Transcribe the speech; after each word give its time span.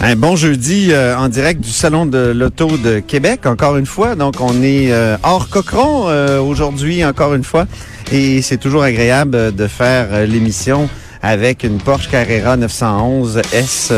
Un 0.00 0.14
bon 0.14 0.36
jeudi 0.36 0.88
euh, 0.92 1.16
en 1.16 1.28
direct 1.28 1.60
du 1.60 1.70
Salon 1.70 2.04
de 2.04 2.18
l'Auto 2.18 2.76
de 2.76 3.00
Québec, 3.00 3.46
encore 3.46 3.78
une 3.78 3.86
fois. 3.86 4.14
Donc, 4.14 4.34
on 4.40 4.62
est 4.62 4.92
euh, 4.92 5.16
hors 5.22 5.48
cochon 5.48 6.08
euh, 6.08 6.38
aujourd'hui, 6.38 7.02
encore 7.04 7.34
une 7.34 7.44
fois. 7.44 7.66
Et 8.12 8.42
c'est 8.42 8.58
toujours 8.58 8.82
agréable 8.82 9.54
de 9.54 9.66
faire 9.66 10.26
l'émission 10.26 10.88
avec 11.22 11.64
une 11.64 11.78
Porsche 11.78 12.08
Carrera 12.10 12.56
911 12.58 13.40
S 13.52 13.92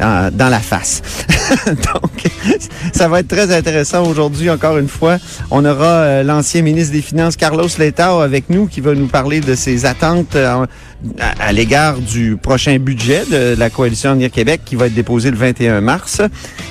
dans 0.00 0.48
la 0.48 0.60
face. 0.60 1.02
Donc, 1.66 2.30
ça 2.92 3.08
va 3.08 3.20
être 3.20 3.28
très 3.28 3.54
intéressant 3.54 4.04
aujourd'hui, 4.06 4.50
encore 4.50 4.78
une 4.78 4.88
fois. 4.88 5.18
On 5.50 5.64
aura 5.64 5.86
euh, 5.86 6.22
l'ancien 6.22 6.62
ministre 6.62 6.92
des 6.92 7.02
Finances, 7.02 7.36
Carlos 7.36 7.68
Letao, 7.78 8.20
avec 8.20 8.50
nous, 8.50 8.66
qui 8.66 8.80
va 8.80 8.94
nous 8.94 9.08
parler 9.08 9.40
de 9.40 9.54
ses 9.54 9.86
attentes 9.86 10.36
euh, 10.36 10.66
à, 11.18 11.46
à 11.48 11.52
l'égard 11.52 11.98
du 11.98 12.36
prochain 12.36 12.78
budget 12.78 13.24
de 13.30 13.54
la 13.58 13.70
Coalition 13.70 14.10
Avenir 14.10 14.30
Québec, 14.30 14.62
qui 14.64 14.76
va 14.76 14.86
être 14.86 14.94
déposé 14.94 15.30
le 15.30 15.36
21 15.36 15.80
mars. 15.80 16.22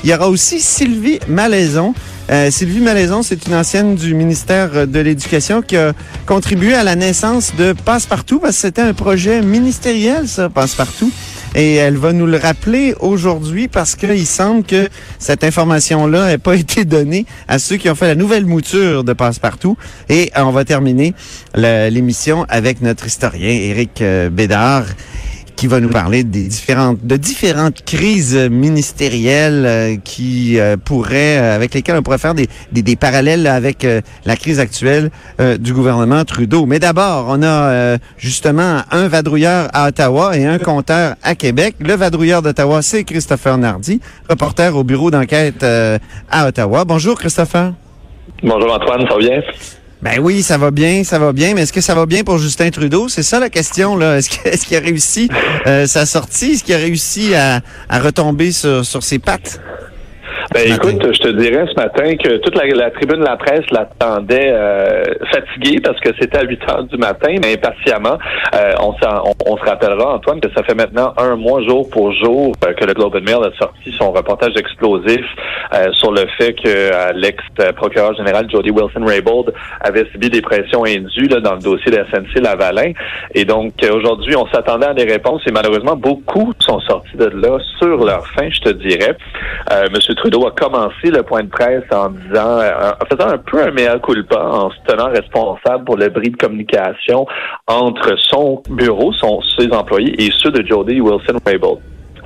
Il 0.04 0.10
y 0.10 0.14
aura 0.14 0.30
aussi 0.30 0.60
Sylvie 0.60 1.20
Malaison. 1.28 1.94
Euh, 2.30 2.52
Sylvie 2.52 2.80
Malaison, 2.80 3.24
c'est 3.24 3.48
une 3.48 3.56
ancienne 3.56 3.96
du 3.96 4.14
ministère 4.14 4.88
de 4.88 5.00
l'Éducation 5.00 5.64
qui 5.64 5.78
a 5.78 5.94
contribué 6.28 6.76
à 6.76 6.84
la 6.84 6.96
naissance 6.96 7.54
de 7.58 7.74
Passepartout, 7.74 8.40
parce 8.40 8.56
que 8.56 8.62
c'était 8.62 8.84
un 8.84 8.94
projet 8.94 9.42
ministériel, 9.42 10.28
ça, 10.28 10.48
Passepartout. 10.48 11.12
Et 11.56 11.76
elle 11.76 11.98
va 11.98 12.14
nous 12.14 12.28
le 12.28 12.38
rappeler 12.38 12.94
aujourd'hui 13.00 13.68
parce 13.68 13.96
qu'il 13.96 14.26
semble 14.28 14.64
que 14.64 14.88
cette 15.18 15.44
information-là 15.44 16.28
n'ait 16.28 16.38
pas 16.38 16.56
été 16.58 16.86
donnée 16.86 17.26
à 17.48 17.60
ceux 17.60 17.78
qui 17.78 17.90
ont 17.90 17.96
fait 17.96 18.08
la 18.08 18.16
nouvelle 18.16 18.46
mouture 18.46 19.04
de 19.04 19.14
Passepartout. 19.14 19.78
Et 20.10 20.32
euh, 20.38 20.44
on 20.44 20.52
va 20.52 20.66
terminer 20.66 21.14
l'émission 21.56 22.46
avec 22.50 22.82
notre 22.82 23.08
historien 23.08 23.50
Éric 23.50 24.02
euh, 24.02 24.30
Bédard 24.30 24.86
qui 25.60 25.68
va 25.68 25.82
nous 25.82 25.90
parler 25.90 26.24
des 26.24 26.44
différentes 26.44 27.06
de 27.06 27.18
différentes 27.18 27.84
crises 27.84 28.38
ministérielles 28.50 29.66
euh, 29.66 29.98
qui 30.02 30.58
euh, 30.58 30.78
pourraient 30.78 31.38
euh, 31.38 31.54
avec 31.54 31.74
lesquelles 31.74 31.98
on 31.98 32.02
pourrait 32.02 32.18
faire 32.18 32.34
des, 32.34 32.48
des, 32.72 32.82
des 32.82 32.96
parallèles 32.96 33.46
avec 33.46 33.84
euh, 33.84 34.00
la 34.24 34.38
crise 34.38 34.62
actuelle 34.62 35.12
euh, 35.42 35.58
du 35.58 35.74
gouvernement 35.74 36.24
Trudeau. 36.24 36.66
Mais 36.66 36.80
d'abord, 36.80 37.26
on 37.28 37.44
a 37.44 37.46
euh, 37.48 37.98
justement 38.18 38.84
un 38.90 39.10
vadrouilleur 39.10 39.68
à 39.74 39.90
Ottawa 39.90 40.38
et 40.38 40.46
un 40.46 40.60
compteur 40.60 41.16
à 41.24 41.36
Québec. 41.36 41.76
Le 41.80 41.94
vadrouilleur 41.94 42.42
d'Ottawa, 42.42 42.82
c'est 42.82 43.04
Christopher 43.04 43.58
Nardi, 43.58 44.00
reporter 44.30 44.74
au 44.78 44.86
bureau 44.86 45.12
d'enquête 45.12 45.66
à 46.32 46.48
Ottawa. 46.48 46.86
Bonjour 46.86 47.20
Christopher. 47.20 47.74
Bonjour 48.42 48.74
Antoine, 48.74 49.02
ça 49.02 49.14
va 49.14 49.20
bien? 49.20 49.42
Ben 50.02 50.18
oui, 50.22 50.44
ça 50.44 50.58
va 50.58 50.72
bien, 50.72 51.04
ça 51.04 51.20
va 51.20 51.34
bien, 51.34 51.54
mais 51.54 51.64
est-ce 51.64 51.74
que 51.74 51.82
ça 51.82 51.94
va 51.94 52.06
bien 52.06 52.24
pour 52.24 52.38
Justin 52.38 52.70
Trudeau? 52.70 53.10
C'est 53.10 53.24
ça 53.24 53.38
la 53.40 53.50
question, 53.50 53.98
là. 53.98 54.18
Est-ce 54.18 54.66
qu'il 54.66 54.78
a 54.78 54.80
réussi 54.80 55.30
euh, 55.68 55.88
sa 55.88 56.06
sortie? 56.06 56.54
Est-ce 56.54 56.64
qu'il 56.64 56.74
a 56.74 56.78
réussi 56.78 57.36
à, 57.36 57.60
à 57.90 58.00
retomber 58.00 58.54
sur, 58.54 58.86
sur 58.86 59.04
ses 59.04 59.20
pattes? 59.20 59.60
Ben 60.52 60.66
écoute, 60.74 61.00
je 61.14 61.20
te 61.20 61.28
dirais 61.28 61.66
ce 61.70 61.76
matin 61.80 62.16
que 62.18 62.38
toute 62.38 62.56
la, 62.56 62.66
la 62.66 62.90
tribune 62.90 63.20
de 63.20 63.24
la 63.26 63.38
presse 63.38 63.70
l'attendait 63.70 64.50
euh, 64.52 65.04
fatiguée 65.32 65.80
parce 65.80 66.00
que 66.00 66.10
c'était 66.20 66.40
à 66.40 66.44
8 66.44 66.60
heures 66.70 66.84
du 66.86 66.98
matin, 66.98 67.36
mais 67.44 67.54
impatiemment. 67.54 68.18
Euh, 68.56 68.74
on, 68.82 68.94
s'en- 68.94 69.26
on, 69.26 69.34
on 69.54 69.58
se 69.58 69.64
rappellera, 69.64 70.16
Antoine, 70.16 70.40
que 70.42 70.52
ça 70.56 70.64
fait 70.64 70.74
maintenant 70.74 71.14
un 71.18 71.36
mois 71.36 71.62
jour 71.62 71.88
pour 71.92 72.12
jour 72.14 72.54
euh, 72.66 72.74
que 72.74 72.84
le 72.84 72.94
Globe 72.96 73.16
and 73.18 73.22
Mail 73.22 73.44
a 73.48 73.56
sorti 73.60 73.92
son 73.96 74.12
reportage 74.12 74.54
explosif 74.58 75.22
euh, 75.76 75.92
sur 75.94 76.12
le 76.12 76.26
fait 76.40 76.54
que 76.54 76.68
euh, 76.68 77.12
l'ex-procureur 77.14 78.16
général 78.16 78.50
Jody 78.50 78.72
Wilson-Raybould 78.72 79.54
avait 79.82 80.06
subi 80.12 80.32
des 80.32 80.42
pressions 80.42 80.84
indues 80.84 81.28
là, 81.30 81.42
dans 81.42 81.54
le 81.54 81.62
dossier 81.62 81.92
de 81.92 82.04
SNC 82.12 82.42
Lavalin. 82.42 82.94
Et 83.36 83.46
donc, 83.46 83.74
aujourd'hui, 83.94 84.36
on 84.36 84.48
s'attendait 84.48 84.88
à 84.88 84.94
des 84.96 85.06
réponses 85.06 85.44
et 85.48 85.52
malheureusement, 85.52 85.96
beaucoup 85.96 86.54
sont 86.60 86.80
sortis 86.80 87.16
de 87.18 87.26
là 87.26 87.60
sur 87.78 88.04
leur 88.04 88.26
fin, 88.30 88.50
je 88.50 88.62
te 88.62 88.70
dirais. 88.70 89.16
Euh, 89.72 89.84
M. 89.94 90.16
Trudeau 90.40 90.78
a 90.78 90.90
le 91.04 91.24
point 91.24 91.44
de 91.44 91.50
presse 91.50 91.84
en 91.92 92.10
disant, 92.10 92.60
euh, 92.60 92.92
en 93.02 93.06
faisant 93.06 93.30
un 93.30 93.38
peu 93.38 93.62
un 93.62 93.72
mea 93.72 94.00
culpa, 94.00 94.40
en 94.40 94.70
se 94.70 94.78
tenant 94.88 95.10
responsable 95.10 95.86
pour 95.86 95.98
le 95.98 96.10
bris 96.10 96.30
de 96.30 96.38
communication 96.38 97.26
entre 97.68 98.16
son 98.18 98.62
bureau, 98.70 99.12
son, 99.14 99.42
ses 99.58 99.72
employés 99.72 100.14
et 100.22 100.32
ceux 100.32 100.52
de 100.52 100.66
Jody 100.66 101.02
Wilson-Raybould. 101.02 101.80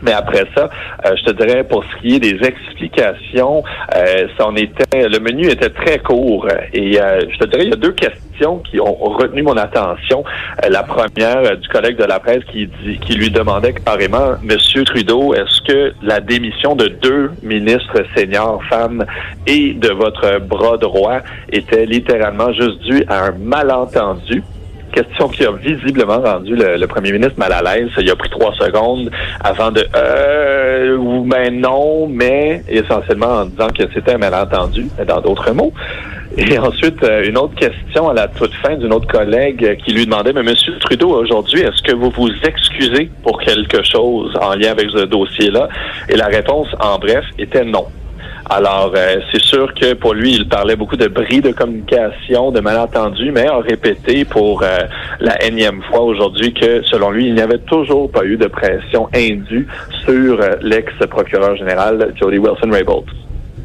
Mais 0.04 0.12
après 0.12 0.46
ça, 0.56 0.70
euh, 1.06 1.16
je 1.16 1.24
te 1.24 1.32
dirais 1.32 1.64
pour 1.64 1.84
ce 1.86 2.02
qui 2.02 2.16
est 2.16 2.20
des 2.20 2.38
explications, 2.46 3.64
euh, 3.96 4.28
ça 4.38 4.48
en 4.48 4.56
était, 4.56 5.08
le 5.08 5.20
menu 5.20 5.50
était 5.50 5.70
très 5.70 6.00
court 6.00 6.48
et 6.74 7.02
euh, 7.02 7.22
je 7.30 7.38
te 7.38 7.46
dirais 7.46 7.64
il 7.64 7.70
y 7.70 7.74
a 7.74 7.78
deux 7.78 7.94
questions 7.94 8.62
qui 8.70 8.80
ont 8.80 8.94
retenu 8.94 9.44
mon 9.44 9.56
attention. 9.56 10.24
Euh, 10.64 10.70
la 10.70 10.84
première 10.84 11.38
euh, 11.38 11.56
du 11.56 11.68
collègue 11.70 11.98
de 11.98 12.04
la 12.04 12.20
presse 12.20 12.44
qui 12.52 12.68
dit, 12.68 13.00
qui 13.00 13.14
lui 13.14 13.32
demandait 13.32 13.74
carrément, 13.74 14.34
Monsieur 14.44 14.84
Trudeau, 14.84 15.34
est-ce 15.34 15.62
que 15.62 15.94
la 16.02 16.20
démission 16.20 16.76
de 16.76 16.88
deux 16.88 17.32
ministres 17.42 18.04
seniors 18.16 18.62
femmes 18.66 19.06
et 19.48 19.74
de 19.74 19.90
votre 19.90 20.40
bras 20.40 20.78
droit 20.78 21.20
était 21.52 21.86
littéralement 21.86 22.52
juste 22.52 22.80
due 22.82 23.06
à 23.08 23.28
un 23.28 23.32
malentendu? 23.32 24.44
Question 24.94 25.28
qui 25.28 25.46
a 25.46 25.52
visiblement 25.52 26.22
rendu 26.22 26.56
le, 26.56 26.86
premier 26.88 27.12
ministre 27.12 27.38
mal 27.38 27.52
à 27.52 27.62
l'aise. 27.62 27.90
Il 27.98 28.10
a 28.10 28.16
pris 28.16 28.30
trois 28.30 28.54
secondes 28.54 29.10
avant 29.44 29.72
de 29.72 29.86
euh, 29.96 30.96
ou 30.98 31.26
ben 31.26 31.60
non, 31.60 32.08
mais 32.08 32.64
essentiellement 32.68 33.42
en 33.42 33.46
disant 33.46 33.70
que 33.70 33.84
c'était 33.94 34.14
un 34.14 34.18
malentendu, 34.18 34.88
dans 35.08 35.22
d'autres 35.22 35.52
mots. 35.52 35.74
Et 36.38 36.58
ensuite, 36.58 37.04
euh, 37.04 37.28
une 37.28 37.38
autre 37.38 37.56
question 37.56 38.10
à 38.10 38.14
la 38.14 38.28
toute 38.28 38.54
fin 38.56 38.76
d'une 38.76 38.94
autre 38.94 39.08
collègue 39.08 39.78
qui 39.84 39.94
lui 39.94 40.06
demandait, 40.06 40.34
mais 40.34 40.44
Monsieur 40.44 40.78
Trudeau, 40.80 41.10
aujourd'hui, 41.10 41.62
est-ce 41.62 41.82
que 41.84 41.96
vous 41.96 42.10
vous 42.10 42.30
excusez 42.44 43.10
pour 43.22 43.40
quelque 43.40 43.84
chose 43.84 44.36
en 44.42 44.56
lien 44.56 44.72
avec 44.72 44.90
ce 44.90 45.06
dossier-là? 45.06 45.70
Et 46.10 46.16
la 46.16 46.28
réponse, 46.28 46.68
en 46.80 46.98
bref, 46.98 47.24
était 47.38 47.66
non. 47.66 47.86
Alors, 48.50 48.94
euh, 48.96 49.18
c'est 49.32 49.42
sûr 49.42 49.74
que 49.74 49.94
pour 49.94 50.14
lui, 50.14 50.36
il 50.36 50.50
parlait 50.50 50.76
beaucoup 50.76 50.98
de 50.98 51.08
bris 51.08 51.42
de 51.42 51.52
communication, 51.52 52.52
de 52.52 52.60
malentendus, 52.60 53.32
mais 53.32 53.48
a 53.48 53.60
répété 53.60 54.26
pour 54.26 54.64
euh, 54.64 54.80
la 55.20 55.42
énième 55.46 55.82
fois 55.84 56.02
aujourd'hui 56.02 56.54
que, 56.54 56.84
selon 56.84 57.12
lui, 57.12 57.28
il 57.28 57.36
n'y 57.36 57.42
avait 57.42 57.60
toujours 57.60 58.12
pas 58.12 58.26
eu 58.26 58.36
de 58.36 58.48
pression 58.48 59.08
indue 59.16 59.68
sur 60.04 60.42
euh, 60.42 60.56
l'ex-procureur 60.62 61.56
général 61.56 62.14
Jody 62.20 62.38
Wilson-Raybould. 62.38 63.06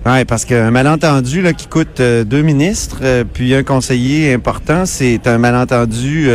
Oui, 0.07 0.25
parce 0.25 0.45
qu'un 0.45 0.71
malentendu 0.71 1.43
là, 1.43 1.53
qui 1.53 1.67
coûte 1.67 2.01
euh, 2.01 2.25
deux 2.25 2.43
ministres, 2.43 3.01
euh, 3.03 3.25
puis 3.31 3.55
un 3.55 3.65
conseiller 3.65 4.33
important, 4.33 4.87
c'est 4.87 5.27
un 5.27 5.39
malentendu 5.39 6.31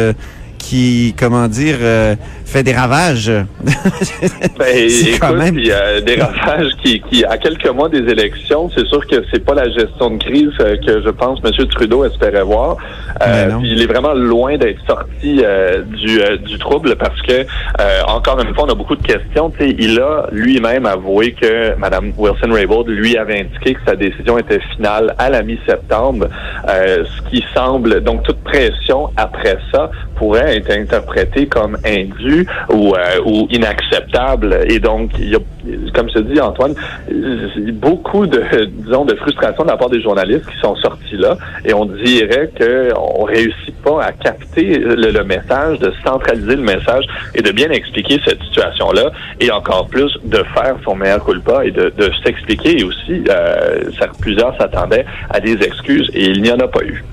qui, 0.63 1.13
comment 1.19 1.48
dire, 1.48 1.75
euh, 1.81 2.15
fait 2.45 2.63
des 2.63 2.74
ravages. 2.74 3.31
Ben, 4.57 4.68
quand 5.19 5.30
écoute, 5.30 5.38
même- 5.39 5.60
il 5.60 5.68
y 5.68 5.71
a 5.71 6.00
des 6.01 6.15
ravages 6.21 6.71
qui, 6.83 7.01
qui, 7.10 7.25
à 7.25 7.38
quelques 7.38 7.68
mois 7.69 7.89
des 7.89 8.00
élections, 8.12 8.69
c'est 8.75 8.86
sûr 8.88 9.06
que 9.07 9.18
c'est 9.31 9.44
pas 9.44 9.54
la 9.56 9.69
gestion 9.69 10.12
de 10.12 10.18
crise 10.24 10.51
euh, 10.62 10.75
que 10.86 11.01
je 11.04 11.10
pense 11.10 11.39
M. 11.44 11.51
Trudeau 11.68 12.06
espérait 12.06 12.44
voir. 12.44 12.77
Euh, 13.21 13.50
puis 13.60 13.71
il 13.71 13.81
est 13.81 13.86
vraiment 13.88 14.13
loin 14.13 14.57
d'être 14.57 14.80
sorti 14.88 15.42
euh, 15.44 15.81
du, 15.83 16.19
du 16.45 16.57
trouble 16.60 16.95
parce 16.95 17.19
que, 17.21 17.45
encore 18.07 18.39
une 18.42 18.54
fois, 18.54 18.65
on 18.68 18.71
a 18.71 18.75
beaucoup 18.75 18.95
de 18.95 19.06
questions. 19.06 19.51
Il 19.60 20.00
a 20.00 20.27
lui-même 20.31 20.86
avoué 20.86 21.33
que 21.33 21.75
Mme 21.77 22.13
Wilson-Raybould 22.18 22.88
lui 22.88 23.18
avait 23.18 23.42
indiqué 23.42 23.74
que 23.74 23.81
sa 23.86 23.95
décision 23.95 24.38
était 24.38 24.60
finale 24.75 25.15
à 25.18 25.30
la 25.30 25.42
mi-septembre, 25.42 26.27
ce 26.68 27.30
qui 27.30 27.44
semble, 27.56 28.01
donc 28.04 28.24
toute 28.24 28.44
pression 28.44 29.10
après 29.18 29.57
ça, 29.74 29.89
pourrait 30.15 30.57
être 30.57 30.71
interprété 30.71 31.48
comme 31.48 31.77
indu 31.86 32.45
ou, 32.69 32.94
euh, 32.95 33.00
ou 33.25 33.48
inacceptable. 33.50 34.65
Et 34.69 34.80
donc, 34.80 35.12
y 35.19 35.36
a, 35.36 35.39
comme 35.94 36.10
te 36.10 36.19
dis, 36.19 36.39
Antoine, 36.39 36.75
beaucoup 37.74 38.27
de, 38.27 38.44
disons, 38.83 39.06
de 39.06 39.15
frustration 39.15 39.63
de 39.63 39.69
la 39.69 39.77
part 39.77 39.89
des 39.89 40.01
journalistes 40.01 40.45
qui 40.45 40.60
sont 40.60 40.75
sortis 40.77 41.18
là. 41.18 41.38
Et 41.65 41.74
on 41.74 41.86
dirait 41.86 42.50
qu'on 42.57 43.24
réussit 43.24 43.75
pas 43.83 44.04
à 44.04 44.12
capter 44.12 44.77
le, 44.77 45.12
le 45.12 45.24
message, 45.24 45.80
de 45.80 45.92
centraliser 46.06 46.56
le 46.56 46.63
message 46.63 47.06
et 47.36 47.42
de 47.42 47.51
bien 47.51 47.69
expliquer 47.69 48.19
cette 48.25 48.42
situation-là. 48.44 49.12
Et 49.39 49.51
encore 49.51 49.88
plus, 49.88 50.12
de 50.24 50.44
faire 50.54 50.75
son 50.83 50.95
meilleur 50.95 51.24
culpa 51.24 51.65
et 51.65 51.71
de, 51.71 51.92
de 51.98 52.12
s'expliquer. 52.24 52.80
Et 52.80 52.83
aussi, 52.83 53.24
euh, 53.30 53.83
plusieurs 54.21 54.56
s'attendaient 54.57 55.06
à 55.30 55.39
des 55.39 55.62
excuses 55.63 56.10
et 56.13 56.25
il 56.25 56.42
n'y 56.42 56.51
en 56.51 56.60
a 56.60 56.68
pas 56.68 56.83
eu. 56.83 57.04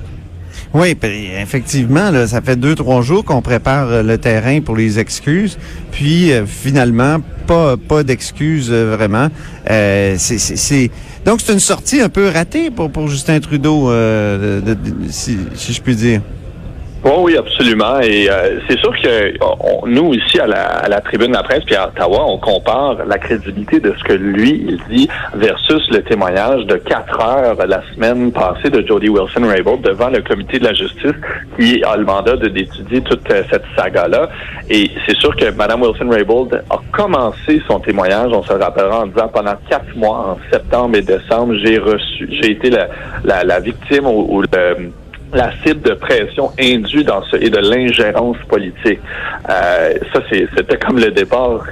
Oui, 0.73 0.97
effectivement, 1.41 2.11
là, 2.13 2.29
ça 2.29 2.41
fait 2.41 2.55
deux, 2.55 2.77
trois 2.77 3.03
jours 3.03 3.25
qu'on 3.25 3.43
prépare 3.43 3.89
euh, 3.89 4.03
le 4.05 4.19
terrain 4.19 4.61
pour 4.61 4.77
les 4.77 5.01
excuses, 5.01 5.59
puis 5.91 6.31
euh, 6.33 6.47
finalement, 6.47 7.17
pas 7.49 7.77
pas 7.77 8.05
d'excuses 8.05 8.69
euh, 8.71 8.95
vraiment. 8.97 9.29
Euh, 9.69 10.15
c'est, 10.17 10.91
Donc, 11.25 11.41
c'est 11.41 11.53
une 11.55 11.59
sortie 11.59 12.01
un 12.01 12.09
peu 12.09 12.29
ratée 12.29 12.71
pour, 12.71 12.89
pour 12.89 13.09
Justin 13.09 13.41
Trudeau, 13.41 13.91
de- 13.91 14.61
de- 14.63 14.77
si, 15.11 15.39
si 15.57 15.73
je 15.73 15.83
puis 15.83 15.97
dire. 15.97 16.21
Oui, 17.03 17.35
absolument. 17.35 17.99
Et 18.01 18.29
euh, 18.29 18.61
c'est 18.69 18.79
sûr 18.79 18.93
que 19.01 19.33
on- 19.43 19.87
nous, 19.87 20.13
ici, 20.13 20.39
à 20.39 20.47
la, 20.47 20.65
à 20.67 20.89
la 20.89 21.01
tribune 21.01 21.29
de 21.29 21.33
la 21.33 21.43
presse, 21.43 21.65
puis 21.65 21.75
à 21.75 21.89
Ottawa, 21.89 22.27
on 22.27 22.37
compare 22.39 22.97
la 23.07 23.17
crédibilité 23.17 23.81
de 23.81 23.95
ce 23.99 24.05
que 24.05 24.13
lui, 24.13 24.67
il 24.69 24.79
dit 24.95 25.09
versus 25.35 25.83
le 25.91 26.03
témoignage 26.03 26.67
de 26.67 26.77
quatre 26.77 27.19
heures 27.19 27.57
la 27.67 27.81
semaine 27.95 28.31
passée 28.33 28.69
de 28.69 28.87
Jody 28.87 29.09
Wilson-Raybould 29.09 29.81
devant 29.81 30.11
le 30.11 30.21
comité 30.21 30.59
de 30.59 30.65
la 30.65 30.75
justice 30.75 31.15
qui 31.59 31.83
a 31.85 31.97
le 31.97 32.05
mandat 32.05 32.37
d'étudier 32.37 33.01
toute 33.01 33.31
euh, 33.31 33.45
cette 33.51 33.65
saga-là. 33.77 34.29
Et 34.69 34.91
c'est 35.07 35.17
sûr 35.17 35.35
que 35.37 35.51
Mme 35.51 35.81
Wilson-Raybould 35.81 36.63
a 36.69 36.77
commencé 36.93 37.63
son 37.67 37.81
témoignage, 37.81 38.31
on 38.31 38.43
se 38.43 38.53
le 38.53 38.63
rappellera, 38.63 39.01
en 39.01 39.07
disant 39.07 39.29
pendant 39.29 39.55
quatre 39.71 39.97
mois, 39.97 40.37
en 40.37 40.39
septembre 40.53 40.97
et 40.99 41.03
décembre, 41.03 41.55
j'ai 41.65 41.79
reçu, 41.79 42.29
j'ai 42.31 42.51
été 42.53 42.69
la, 42.69 42.89
la, 43.25 43.43
la 43.43 43.59
victime 43.61 44.07
ou, 44.07 44.27
ou 44.37 44.43
le 44.43 44.49
la 45.33 45.53
cible 45.63 45.83
de 45.83 45.95
pression 45.95 46.51
indue 46.59 47.05
dans 47.05 47.23
ce 47.25 47.37
et 47.37 47.51
de 47.51 47.59
l'ingérence 47.59 48.37
politique. 48.49 49.01
Euh, 49.49 49.95
ça, 50.13 50.21
c'était 50.31 50.79
comme 50.79 50.99
le 50.99 51.11
départ 51.11 51.67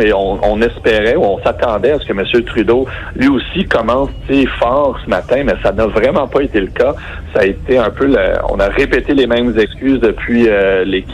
et 0.00 0.12
on, 0.12 0.60
espérait 0.62 1.16
ou 1.16 1.24
on 1.24 1.42
s'attendait 1.42 1.92
à 1.92 1.98
ce 1.98 2.06
que 2.06 2.12
M. 2.12 2.24
Trudeau, 2.44 2.86
lui 3.16 3.28
aussi, 3.28 3.64
commence 3.64 4.10
fort 4.58 4.98
ce 5.04 5.10
matin, 5.10 5.42
mais 5.44 5.54
ça 5.62 5.72
n'a 5.72 5.86
vraiment 5.86 6.26
pas 6.28 6.42
été 6.42 6.60
le 6.60 6.68
cas. 6.68 6.94
Ça 7.34 7.40
a 7.40 7.44
été 7.46 7.76
un 7.78 7.90
peu, 7.90 8.06
le- 8.06 8.38
on 8.48 8.58
a 8.60 8.68
répété 8.68 9.14
les 9.14 9.26
mêmes 9.26 9.58
excuses 9.58 10.00
depuis 10.00 10.48
euh, 10.48 10.84
les- 10.84 11.04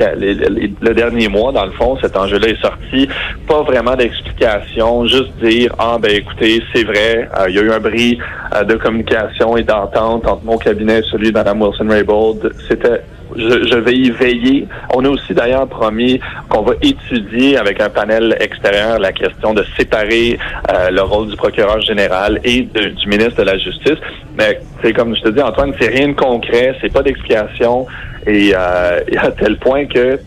le 0.80 0.94
dernier 0.94 1.28
mois. 1.28 1.52
Dans 1.52 1.64
le 1.64 1.72
fond, 1.72 1.96
cet 2.02 2.16
enjeu-là 2.16 2.48
est 2.48 2.60
sorti. 2.60 3.08
Pas 3.48 3.62
vraiment 3.62 3.96
d'explication, 3.96 5.06
juste 5.06 5.32
dire, 5.42 5.74
ah 5.78 5.96
ben 6.00 6.10
écoutez, 6.12 6.62
c'est 6.74 6.84
vrai, 6.84 7.28
euh, 7.38 7.46
il 7.48 7.56
y 7.56 7.58
a 7.58 7.62
eu 7.62 7.70
un 7.72 7.80
bris 7.80 8.18
euh, 8.54 8.62
de 8.64 8.74
communication 8.74 9.56
et 9.56 9.62
d'entente 9.62 10.26
entre 10.26 10.44
mon 10.44 10.58
cabinet 10.58 10.98
et 10.98 11.02
celui 11.10 11.28
de 11.32 11.38
Mme 11.38 11.62
Wilson-Raybould. 11.62 12.52
C'était 12.68 13.00
je, 13.36 13.68
je 13.68 13.76
vais 13.76 13.94
y 13.94 14.10
veiller. 14.10 14.68
On 14.94 15.04
a 15.04 15.08
aussi 15.08 15.34
d'ailleurs 15.34 15.66
promis 15.66 16.20
qu'on 16.48 16.62
va 16.62 16.74
étudier 16.82 17.56
avec 17.56 17.80
un 17.80 17.90
panel 17.90 18.36
extérieur 18.40 18.98
la 18.98 19.12
question 19.12 19.54
de 19.54 19.64
séparer 19.76 20.38
euh, 20.72 20.90
le 20.90 21.02
rôle 21.02 21.28
du 21.28 21.36
procureur 21.36 21.80
général 21.80 22.40
et 22.44 22.62
du 22.62 23.08
ministre 23.08 23.36
de 23.36 23.42
la 23.42 23.58
Justice. 23.58 23.98
Mais 24.38 24.60
c'est 24.82 24.92
comme 24.92 25.14
je 25.16 25.22
te 25.22 25.28
dis, 25.28 25.42
Antoine, 25.42 25.72
c'est 25.80 25.88
rien 25.88 26.08
de 26.08 26.14
concret, 26.14 26.76
c'est 26.80 26.92
pas 26.92 27.02
d'explication. 27.02 27.86
Et, 28.26 28.52
euh, 28.54 29.00
à 29.18 29.30
tel 29.32 29.56
point 29.58 29.86
que 29.86 30.18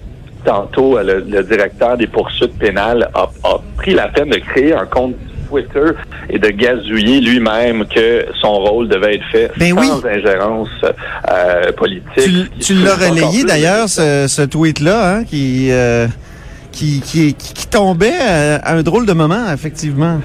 tantôt, 0.46 0.98
euh, 0.98 1.04
le, 1.04 1.26
le 1.30 1.44
directeur 1.44 1.98
des 1.98 2.08
poursuites 2.08 2.58
pénales 2.58 3.10
a, 3.14 3.30
a 3.44 3.58
pris 3.78 3.94
la 3.94 4.08
peine 4.08 4.30
de 4.30 4.38
créer 4.38 4.74
un 4.74 4.86
compte 4.86 5.16
Twitter 5.48 5.92
et 6.30 6.40
de 6.40 6.50
gazouiller 6.50 7.22
lui-même 7.22 7.86
que 7.88 8.26
son 8.42 8.54
rôle 8.54 8.88
devait 8.88 9.16
être 9.16 9.26
fait 9.32 9.52
Ben 9.58 9.76
sans 9.76 10.04
oui. 10.04 10.10
ingérence 10.12 10.70
euh, 10.84 11.72
politique. 11.74 12.04
Tu, 12.18 12.50
tu 12.60 12.74
l'as 12.76 12.96
relayé 12.96 13.44
d'ailleurs, 13.44 13.88
ce, 13.90 14.26
ce 14.28 14.42
tweet-là, 14.44 15.16
hein, 15.18 15.24
qui, 15.24 15.70
euh, 15.72 16.08
qui, 16.72 17.02
qui, 17.02 17.34
qui, 17.34 17.54
qui 17.54 17.68
tombait 17.68 18.18
à, 18.20 18.56
à 18.58 18.76
un 18.76 18.84
drôle 18.84 19.06
de 19.06 19.14
moment, 19.14 19.52
effectivement. 19.54 20.20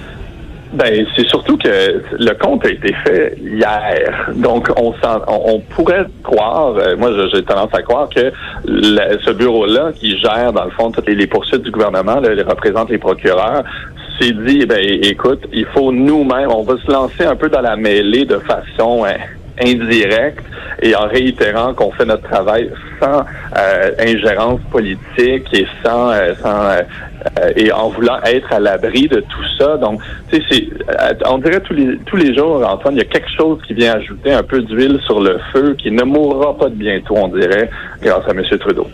Ben, 0.74 1.04
c'est 1.14 1.26
surtout 1.28 1.58
que 1.58 2.02
le 2.18 2.32
compte 2.42 2.64
a 2.64 2.70
été 2.70 2.94
fait 3.04 3.36
hier. 3.38 4.30
Donc, 4.34 4.70
on, 4.78 4.94
on, 5.04 5.22
on 5.54 5.60
pourrait 5.60 6.06
croire, 6.22 6.74
euh, 6.78 6.96
moi 6.96 7.10
j'ai 7.30 7.42
tendance 7.44 7.74
à 7.74 7.82
croire 7.82 8.08
que 8.08 8.32
le- 8.66 9.18
ce 9.22 9.30
bureau-là, 9.32 9.92
qui 9.94 10.18
gère 10.18 10.50
dans 10.54 10.64
le 10.64 10.70
fond 10.70 10.90
toutes 10.90 11.06
les, 11.08 11.14
les 11.14 11.26
poursuites 11.26 11.60
du 11.60 11.70
gouvernement, 11.70 12.20
là, 12.20 12.32
les 12.34 12.42
représente 12.42 12.88
les 12.88 12.96
procureurs, 12.96 13.64
s'est 14.18 14.32
dit, 14.32 14.66
ben 14.66 14.80
écoute, 14.80 15.44
il 15.52 15.66
faut 15.66 15.92
nous-mêmes, 15.92 16.50
on 16.50 16.62
va 16.62 16.74
se 16.84 16.90
lancer 16.90 17.24
un 17.24 17.36
peu 17.36 17.48
dans 17.48 17.60
la 17.60 17.76
mêlée 17.76 18.24
de 18.24 18.38
façon 18.38 19.04
hein, 19.04 19.16
indirecte 19.60 20.44
et 20.80 20.94
en 20.96 21.06
réitérant 21.06 21.74
qu'on 21.74 21.92
fait 21.92 22.04
notre 22.04 22.28
travail 22.28 22.70
sans 23.00 23.24
euh, 23.58 23.90
ingérence 23.98 24.60
politique 24.70 25.46
et 25.52 25.66
sans, 25.84 26.10
euh, 26.10 26.32
sans 26.42 26.64
euh, 26.64 26.82
euh, 27.38 27.52
et 27.56 27.70
en 27.70 27.88
voulant 27.90 28.18
être 28.24 28.52
à 28.52 28.58
l'abri 28.58 29.06
de 29.06 29.20
tout 29.20 29.44
ça. 29.58 29.76
Donc, 29.76 30.00
tu 30.30 30.42
sais, 30.50 30.68
euh, 30.88 31.12
on 31.26 31.38
dirait 31.38 31.60
tous 31.60 31.74
les 31.74 31.98
tous 32.06 32.16
les 32.16 32.34
jours, 32.34 32.66
Antoine, 32.66 32.94
il 32.94 32.98
y 32.98 33.02
a 33.02 33.04
quelque 33.04 33.30
chose 33.36 33.60
qui 33.66 33.74
vient 33.74 33.94
ajouter 33.94 34.32
un 34.32 34.42
peu 34.42 34.60
d'huile 34.62 34.98
sur 35.06 35.20
le 35.20 35.38
feu, 35.52 35.76
qui 35.78 35.90
ne 35.90 36.02
mourra 36.02 36.56
pas 36.56 36.68
de 36.68 36.74
bientôt, 36.74 37.14
on 37.16 37.28
dirait, 37.28 37.70
grâce 38.02 38.26
à 38.26 38.30
M. 38.32 38.42
Trudeau. 38.58 38.88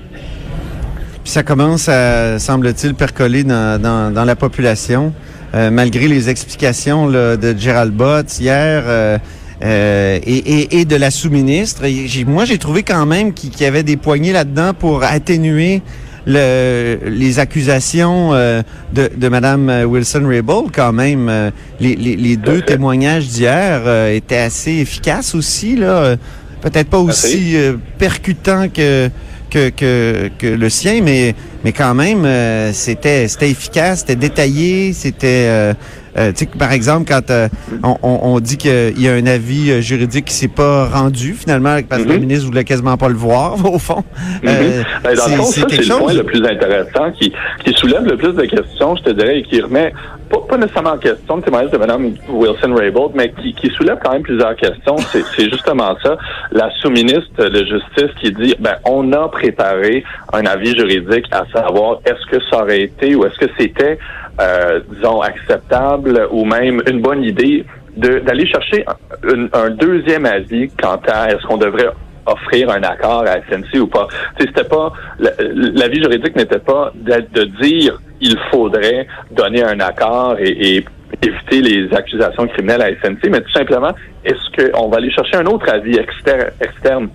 Puis 1.28 1.34
ça 1.34 1.42
commence 1.42 1.90
à, 1.90 2.38
semble-t-il, 2.38 2.94
percoler 2.94 3.44
dans, 3.44 3.78
dans, 3.78 4.10
dans 4.10 4.25
la 4.25 4.34
population, 4.34 5.12
euh, 5.54 5.70
malgré 5.70 6.08
les 6.08 6.30
explications 6.30 7.06
là, 7.06 7.36
de 7.36 7.54
Gerald 7.54 7.92
Bott 7.92 8.40
hier 8.40 8.84
euh, 8.86 9.19
euh, 9.62 10.19
et, 10.25 10.36
et, 10.38 10.80
et 10.80 10.84
de 10.86 10.96
la 10.96 11.10
sous-ministre. 11.10 11.82
Moi, 12.25 12.46
j'ai 12.46 12.56
trouvé 12.56 12.82
quand 12.82 13.04
même 13.04 13.34
qu'il 13.34 13.60
y 13.60 13.66
avait 13.66 13.82
des 13.82 13.98
poignées 13.98 14.32
là-dedans 14.32 14.72
pour 14.72 15.04
atténuer 15.04 15.82
le, 16.25 16.96
les 17.04 17.38
accusations 17.38 18.32
euh, 18.32 18.62
de, 18.94 19.10
de 19.14 19.28
Mme 19.28 19.84
Wilson-Raybould. 19.86 20.70
Quand 20.74 20.94
même, 20.94 21.28
Euh, 21.28 21.50
les, 21.78 21.94
les, 21.94 22.16
les 22.16 22.38
deux 22.38 22.62
témoignages 22.62 23.28
d'hier 23.28 23.82
euh, 23.84 24.16
étaient 24.16 24.38
assez 24.38 24.76
efficaces 24.76 25.34
aussi. 25.34 25.76
là. 25.76 25.90
Euh, 25.90 26.16
Peut-être 26.62 26.88
pas 26.88 26.98
aussi 26.98 27.54
euh, 27.56 27.76
percutants 27.98 28.69
que 28.69 29.10
que, 29.50 29.70
que, 29.70 30.30
que 30.38 30.46
le 30.46 30.68
sien, 30.68 31.00
mais, 31.02 31.34
mais 31.64 31.72
quand 31.72 31.94
même, 31.94 32.24
euh, 32.24 32.72
c'était 32.72 33.28
c'était 33.28 33.50
efficace, 33.50 34.00
c'était 34.00 34.16
détaillé, 34.16 34.92
c'était... 34.92 35.74
Euh, 36.16 36.31
tu 36.32 36.38
sais, 36.38 36.46
que, 36.46 36.56
par 36.56 36.72
exemple, 36.72 37.05
quand 37.08 37.31
euh, 37.31 37.49
on, 37.82 37.96
on, 38.02 38.20
on 38.34 38.40
dit 38.40 38.56
qu'il 38.56 39.00
y 39.00 39.08
a 39.08 39.12
un 39.12 39.26
avis 39.26 39.70
euh, 39.70 39.81
juridique 39.81 40.26
qui 40.26 40.34
s'est 40.34 40.49
pas 40.49 40.87
rendu, 40.88 41.34
finalement, 41.34 41.77
parce 41.88 42.03
que 42.03 42.08
le 42.08 42.15
Mhm. 42.15 42.20
ministre 42.20 42.46
voulait 42.46 42.65
quasiment 42.65 42.96
pas 42.96 43.08
le 43.08 43.15
voir, 43.15 43.55
au 43.72 43.79
fond. 43.79 44.03
Euh, 44.44 44.48
Mhm. 44.48 44.84
Ben, 45.05 45.15
dans 45.17 45.24
le 45.24 45.31
c'est- 45.31 45.36
fond, 45.36 45.43
c'est 45.44 45.60
ça, 45.60 45.67
quelque 45.67 45.84
c'est 45.84 45.93
le 45.93 45.98
point 45.98 46.12
le 46.15 46.22
plus 46.24 46.44
intéressant 46.44 47.10
qui, 47.12 47.32
qui 47.65 47.72
soulève 47.74 48.05
le 48.05 48.17
plus 48.17 48.32
de 48.32 48.43
questions, 48.44 48.96
je 48.96 49.03
te 49.03 49.10
dirais, 49.10 49.38
et 49.38 49.43
qui 49.43 49.60
remet, 49.60 49.93
pas, 50.31 50.38
pas 50.48 50.56
nécessairement 50.58 50.91
en 50.93 50.98
question 50.98 51.36
le 51.36 51.43
témoignage 51.43 51.70
de 51.70 51.79
Mme 51.79 52.12
Wilson-Raybould, 52.29 53.12
mais 53.15 53.32
qui, 53.41 53.55
qui 53.55 53.69
soulève 53.70 53.98
quand 54.03 54.12
même 54.12 54.22
plusieurs 54.22 54.55
questions. 54.56 54.96
C'est 55.12 55.22
c'est 55.36 55.50
justement 55.50 55.96
ça. 56.03 56.17
La 56.53 56.70
sous-ministre 56.81 57.48
de 57.48 57.58
Justice 57.65 58.15
qui 58.20 58.32
dit, 58.32 58.55
ben, 58.58 58.74
on 58.84 59.12
a 59.12 59.29
préparé 59.29 60.05
un 60.32 60.44
avis 60.46 60.77
juridique 60.77 61.27
à 61.31 61.44
savoir 61.53 61.98
est-ce 62.05 62.27
que 62.31 62.43
ça 62.50 62.62
aurait 62.62 62.82
été 62.82 63.15
ou 63.15 63.24
est-ce 63.24 63.38
que 63.38 63.50
c'était, 63.58 63.98
euh, 64.40 64.80
disons, 64.90 65.20
acceptable 65.20 66.28
ou 66.30 66.44
même 66.44 66.82
une 66.90 67.00
bonne 67.00 67.22
idée 67.22 67.64
d'aller 67.96 68.46
chercher 68.46 68.84
un, 69.24 69.48
un 69.52 69.70
deuxième 69.70 70.24
avis 70.26 70.68
quant 70.80 71.00
à 71.08 71.30
est-ce 71.30 71.44
qu'on 71.46 71.56
devrait 71.56 71.88
offrir 72.26 72.70
un 72.70 72.82
accord 72.82 73.24
à 73.26 73.36
SNC 73.50 73.80
ou 73.80 73.86
pas. 73.86 74.06
C'était 74.38 74.64
pas 74.64 74.92
la- 75.18 75.30
l'avis 75.40 76.00
juridique 76.02 76.36
n'était 76.36 76.58
pas 76.60 76.92
de, 76.94 77.24
de 77.32 77.44
dire 77.62 77.98
il 78.20 78.36
faudrait 78.50 79.06
donner 79.30 79.64
un 79.64 79.80
accord 79.80 80.36
et, 80.38 80.76
et 80.76 80.84
éviter 81.22 81.60
les 81.62 81.92
accusations 81.96 82.46
criminelles 82.48 82.82
à 82.82 82.90
SNC, 82.90 83.30
mais 83.30 83.40
tout 83.40 83.50
simplement 83.52 83.92
est-ce 84.24 84.70
qu'on 84.72 84.88
va 84.88 84.98
aller 84.98 85.10
chercher 85.10 85.36
un 85.38 85.46
autre 85.46 85.68
avis 85.72 85.96
exter- 85.96 86.50
externe? 86.60 87.08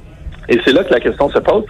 Et 0.50 0.60
c'est 0.66 0.74
là 0.74 0.84
que 0.84 0.94
la 0.94 1.00
question 1.00 1.30
se 1.30 1.40
pose. 1.40 1.64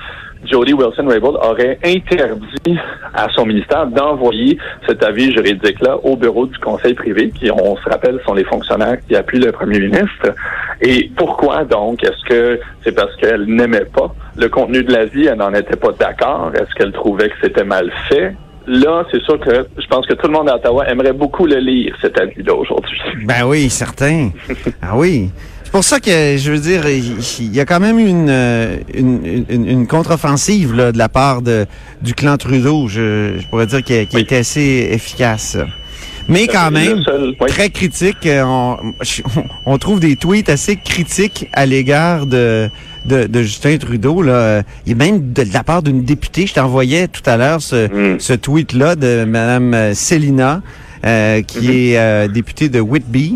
Jody 0.45 0.73
Wilson-Raybould 0.73 1.35
aurait 1.35 1.79
interdit 1.83 2.77
à 3.13 3.27
son 3.35 3.45
ministère 3.45 3.87
d'envoyer 3.87 4.57
cet 4.87 5.03
avis 5.03 5.31
juridique-là 5.31 5.97
au 6.03 6.15
bureau 6.15 6.45
du 6.45 6.57
conseil 6.59 6.93
privé, 6.93 7.29
qui, 7.29 7.49
on 7.51 7.75
se 7.77 7.89
rappelle, 7.89 8.19
sont 8.25 8.33
les 8.33 8.43
fonctionnaires 8.43 8.97
qui 9.07 9.15
appuient 9.15 9.39
le 9.39 9.51
premier 9.51 9.79
ministre. 9.79 10.33
Et 10.81 11.11
pourquoi 11.15 11.63
donc? 11.63 12.03
Est-ce 12.03 12.23
que 12.27 12.59
c'est 12.83 12.93
parce 12.93 13.15
qu'elle 13.17 13.45
n'aimait 13.45 13.85
pas 13.85 14.13
le 14.35 14.49
contenu 14.49 14.83
de 14.83 14.91
l'avis, 14.91 15.27
elle 15.27 15.37
n'en 15.37 15.53
était 15.53 15.77
pas 15.77 15.91
d'accord? 15.91 16.51
Est-ce 16.53 16.73
qu'elle 16.75 16.91
trouvait 16.91 17.29
que 17.29 17.35
c'était 17.41 17.63
mal 17.63 17.91
fait? 18.09 18.35
Là, 18.65 19.03
c'est 19.11 19.21
sûr 19.23 19.39
que 19.39 19.67
je 19.77 19.87
pense 19.87 20.05
que 20.07 20.13
tout 20.13 20.27
le 20.27 20.33
monde 20.33 20.49
à 20.49 20.55
Ottawa 20.55 20.87
aimerait 20.87 21.11
beaucoup 21.11 21.45
le 21.45 21.57
lire, 21.57 21.95
cet 22.01 22.17
avis-là, 22.19 22.53
aujourd'hui. 22.53 22.97
Ben 23.25 23.45
oui, 23.45 23.69
certain. 23.69 24.29
ah 24.81 24.95
oui. 24.95 25.31
Pour 25.73 25.83
ça 25.83 25.99
que, 25.99 26.37
je 26.37 26.51
veux 26.51 26.59
dire, 26.59 26.87
il 26.87 27.53
y 27.53 27.59
a 27.59 27.65
quand 27.65 27.79
même 27.81 27.99
une, 27.99 28.29
euh, 28.29 28.77
une, 28.93 29.43
une, 29.49 29.67
une 29.67 29.87
contre-offensive 29.87 30.73
de 30.75 30.97
la 30.97 31.09
part 31.09 31.41
de, 31.41 31.65
du 32.01 32.13
clan 32.13 32.37
Trudeau, 32.37 32.87
je, 32.87 33.33
je 33.39 33.47
pourrais 33.47 33.65
dire, 33.67 33.83
qui 33.83 33.93
a, 33.93 34.05
qui 34.05 34.15
Oui. 34.15 34.21
été 34.21 34.37
assez 34.37 34.87
efficace. 34.91 35.57
Mais 36.29 36.47
quand 36.47 36.67
Le 36.67 36.71
même, 36.71 37.01
seul- 37.03 37.35
oui. 37.41 37.47
très 37.49 37.69
critique. 37.69 38.25
euh, 38.27 38.43
On, 38.45 38.77
on 39.65 39.77
trouve 39.77 39.99
des 39.99 40.15
tweets 40.15 40.47
assez 40.47 40.77
critiques 40.77 41.49
à 41.51 41.65
l'égard 41.65 42.27
de, 42.27 42.69
de, 43.05 43.25
de 43.27 43.41
Justin 43.41 43.77
Trudeau. 43.77 44.21
Là. 44.21 44.31
Euh, 44.33 44.61
Il 44.85 44.91
y 44.91 44.93
a 44.93 44.97
même 44.97 45.33
de, 45.33 45.43
de 45.43 45.53
la 45.53 45.63
part 45.63 45.83
d'une 45.83 46.03
députée, 46.03 46.47
je 46.47 46.53
t'envoyais 46.53 47.09
tout 47.09 47.27
à 47.29 47.35
l'heure 47.35 47.61
ce, 47.61 47.87
Mm. 48.15 48.19
ce 48.21 48.33
tweet-là 48.33 48.95
de 48.95 49.25
Mme 49.25 49.73
euh, 49.73 49.93
Célina, 49.93 50.61
euh, 51.05 51.41
qui 51.41 51.59
Mm-hmm. 51.59 51.71
est 51.91 51.97
euh, 51.97 52.27
députée 52.29 52.69
de 52.69 52.79
Whitby. 52.79 53.35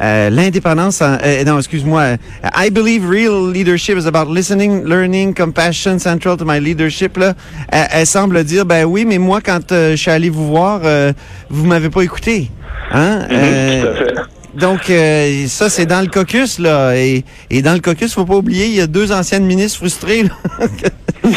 Euh, 0.00 0.30
L'indépendance, 0.30 1.02
en- 1.02 1.18
euh, 1.24 1.44
non, 1.44 1.58
excuse-moi. 1.58 2.00
euh, 2.00 2.16
I 2.56 2.70
believe 2.70 3.08
real 3.08 3.50
leadership 3.52 3.96
is 3.98 4.06
about 4.06 4.32
listening, 4.32 4.84
learning, 4.84 5.34
compassion, 5.34 5.98
central 5.98 6.36
to 6.36 6.44
my 6.44 6.60
leadership. 6.60 7.16
Là, 7.16 7.34
elle, 7.70 7.88
elle 7.92 8.06
semble 8.06 8.44
dire, 8.44 8.64
ben 8.64 8.84
oui, 8.84 9.04
mais 9.04 9.18
moi, 9.18 9.40
quand 9.44 9.72
euh, 9.72 9.92
je 9.92 9.96
suis 9.96 10.10
allé 10.10 10.30
vous 10.30 10.46
voir, 10.48 10.82
euh, 10.84 11.12
vous 11.50 11.66
m'avez 11.66 11.90
pas 11.90 12.02
écouté. 12.02 12.50
Hein? 12.92 13.26
Mhm, 13.28 13.36
Euh, 13.36 13.82
tout 13.82 13.88
à 13.88 13.94
fait. 13.94 14.14
Donc, 14.60 14.90
euh, 14.90 15.46
ça, 15.46 15.68
c'est 15.68 15.86
dans 15.86 16.00
le 16.00 16.08
caucus, 16.08 16.58
là. 16.58 16.94
Et, 16.96 17.24
et 17.50 17.62
dans 17.62 17.74
le 17.74 17.80
caucus, 17.80 18.14
faut 18.14 18.24
pas 18.24 18.36
oublier, 18.36 18.66
il 18.66 18.74
y 18.76 18.80
a 18.80 18.86
deux 18.86 19.12
anciennes 19.12 19.44
ministres 19.44 19.78
frustrées, 19.78 20.22
là. 20.24 20.30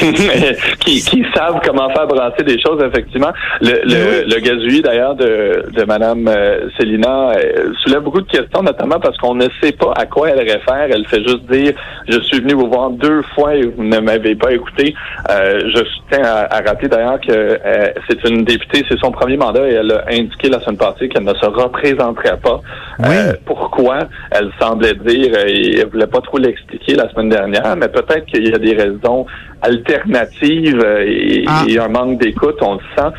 qui, 0.80 1.01
qui 1.04 1.25
savent 1.36 1.60
comment 1.66 1.90
faire 1.90 2.08
brasser 2.08 2.44
des 2.44 2.60
choses, 2.62 2.82
effectivement. 2.84 3.32
Le, 3.62 3.82
le, 3.84 4.24
le 4.34 4.40
gazouillis, 4.40 4.82
d'ailleurs, 4.82 5.16
de, 5.16 5.66
de 5.72 5.84
Mme 5.84 6.28
euh, 6.28 6.70
Célina 6.80 7.32
euh, 7.32 7.74
soulève 7.84 8.01
beaucoup 8.01 8.22
de 8.22 8.28
questions, 8.28 8.63
notamment 8.63 9.00
parce 9.00 9.18
qu'on 9.18 9.36
ne 9.36 9.48
sait 9.62 9.74
pas 9.74 9.92
à 9.98 10.06
quoi 10.06 10.30
elle 10.30 10.40
réfère. 10.40 10.88
Elle 10.90 11.06
fait 11.08 11.22
juste 11.28 11.44
dire 11.51 11.74
«Je 12.08 12.20
suis 12.22 12.40
venu 12.40 12.54
vous 12.54 12.70
voir 12.70 12.90
deux 12.92 13.22
fois 13.36 13.56
et 13.56 13.63
vous 13.63 13.84
ne 13.84 14.00
m'avez 14.00 14.36
pas 14.36 14.51
écouté 14.54 14.94
Euh, 15.30 15.60
Je 15.75 15.82
tiens 16.12 16.24
à, 16.24 16.56
à 16.56 16.62
rappeler, 16.62 16.88
d'ailleurs, 16.88 17.20
que 17.20 17.32
euh, 17.32 17.88
c'est 18.10 18.24
une 18.30 18.44
députée, 18.46 18.86
c'est 18.90 19.00
son 19.00 19.12
premier 19.12 19.38
mandat 19.38 19.68
et 19.68 19.74
elle 19.74 19.92
a 19.92 20.06
indiqué 20.10 20.50
la 20.50 20.60
semaine 20.62 20.78
passée 20.78 21.10
qu'elle 21.10 21.24
ne 21.24 21.34
se 21.34 21.46
représenterait 21.46 22.38
pas. 22.42 22.62
Oui. 23.00 23.11
Euh, 23.15 23.34
pourquoi 23.46 24.00
elle 24.32 24.50
semblait 24.60 24.94
dire 24.94 25.32
euh, 25.36 25.44
et 25.48 25.80
elle 25.80 25.88
voulait 25.89 26.08
pas 26.08 26.22
trop 26.22 26.38
l'expliquer 26.38 26.96
la 26.96 27.10
semaine 27.12 27.30
dernière, 27.30 27.75
mais 27.75 27.88
peut-être 27.89 28.25
qu'il 28.25 28.48
y 28.48 28.53
a 28.53 28.58
des 28.58 28.74
raisons 28.75 29.25
alternatives 29.62 30.82
euh, 30.84 31.03
et, 31.08 31.46
Ah. 31.48 31.63
et 31.68 31.80
un 31.80 31.88
manque 31.88 32.20
d'écoute, 32.20 32.58
on 32.62 32.75
le 32.75 32.80
sent. 32.98 33.13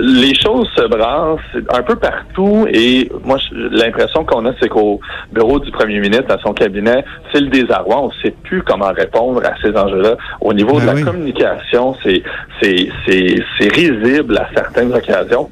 Les 0.00 0.34
choses 0.34 0.66
se 0.74 0.86
brassent 0.88 1.38
un 1.68 1.82
peu 1.82 1.96
partout 1.96 2.66
et 2.72 3.10
moi 3.24 3.36
l'impression 3.52 4.24
qu'on 4.24 4.46
a 4.46 4.52
c'est 4.58 4.70
qu'au 4.70 5.00
bureau 5.32 5.60
du 5.60 5.70
premier 5.70 6.00
ministre 6.00 6.30
à 6.32 6.38
son 6.38 6.54
cabinet 6.54 7.04
c'est 7.30 7.40
le 7.40 7.48
désarroi 7.48 8.04
on 8.04 8.08
ne 8.08 8.12
sait 8.22 8.34
plus 8.44 8.62
comment 8.62 8.90
répondre 8.96 9.42
à 9.44 9.52
ces 9.62 9.76
enjeux-là 9.76 10.16
au 10.40 10.54
niveau 10.54 10.80
de 10.80 10.86
Ben 10.86 10.86
la 10.86 10.94
oui. 10.94 11.02
communication 11.02 11.94
c'est 12.02 12.22
c'est 12.62 12.88
c'est 13.06 13.36
c'est 13.58 13.68
risible 13.74 14.38
à 14.38 14.48
certaines 14.54 14.94
occasions 14.94 15.50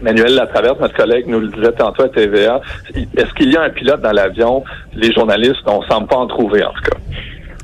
Emmanuel 0.00 0.34
Latraverse, 0.34 0.78
notre 0.80 0.94
collègue, 0.94 1.24
nous 1.26 1.40
le 1.40 1.48
disait 1.48 1.72
tantôt 1.72 2.04
à 2.04 2.08
TVA. 2.08 2.60
Est-ce 2.94 3.32
qu'il 3.34 3.52
y 3.52 3.56
a 3.56 3.62
un 3.62 3.70
pilote 3.70 4.00
dans 4.00 4.12
l'avion? 4.12 4.64
Les 4.94 5.12
journalistes, 5.12 5.62
on 5.66 5.82
semble 5.82 6.06
pas 6.06 6.16
en 6.16 6.26
trouver, 6.26 6.62
en 6.64 6.72
tout 6.72 6.90
cas. 6.90 6.96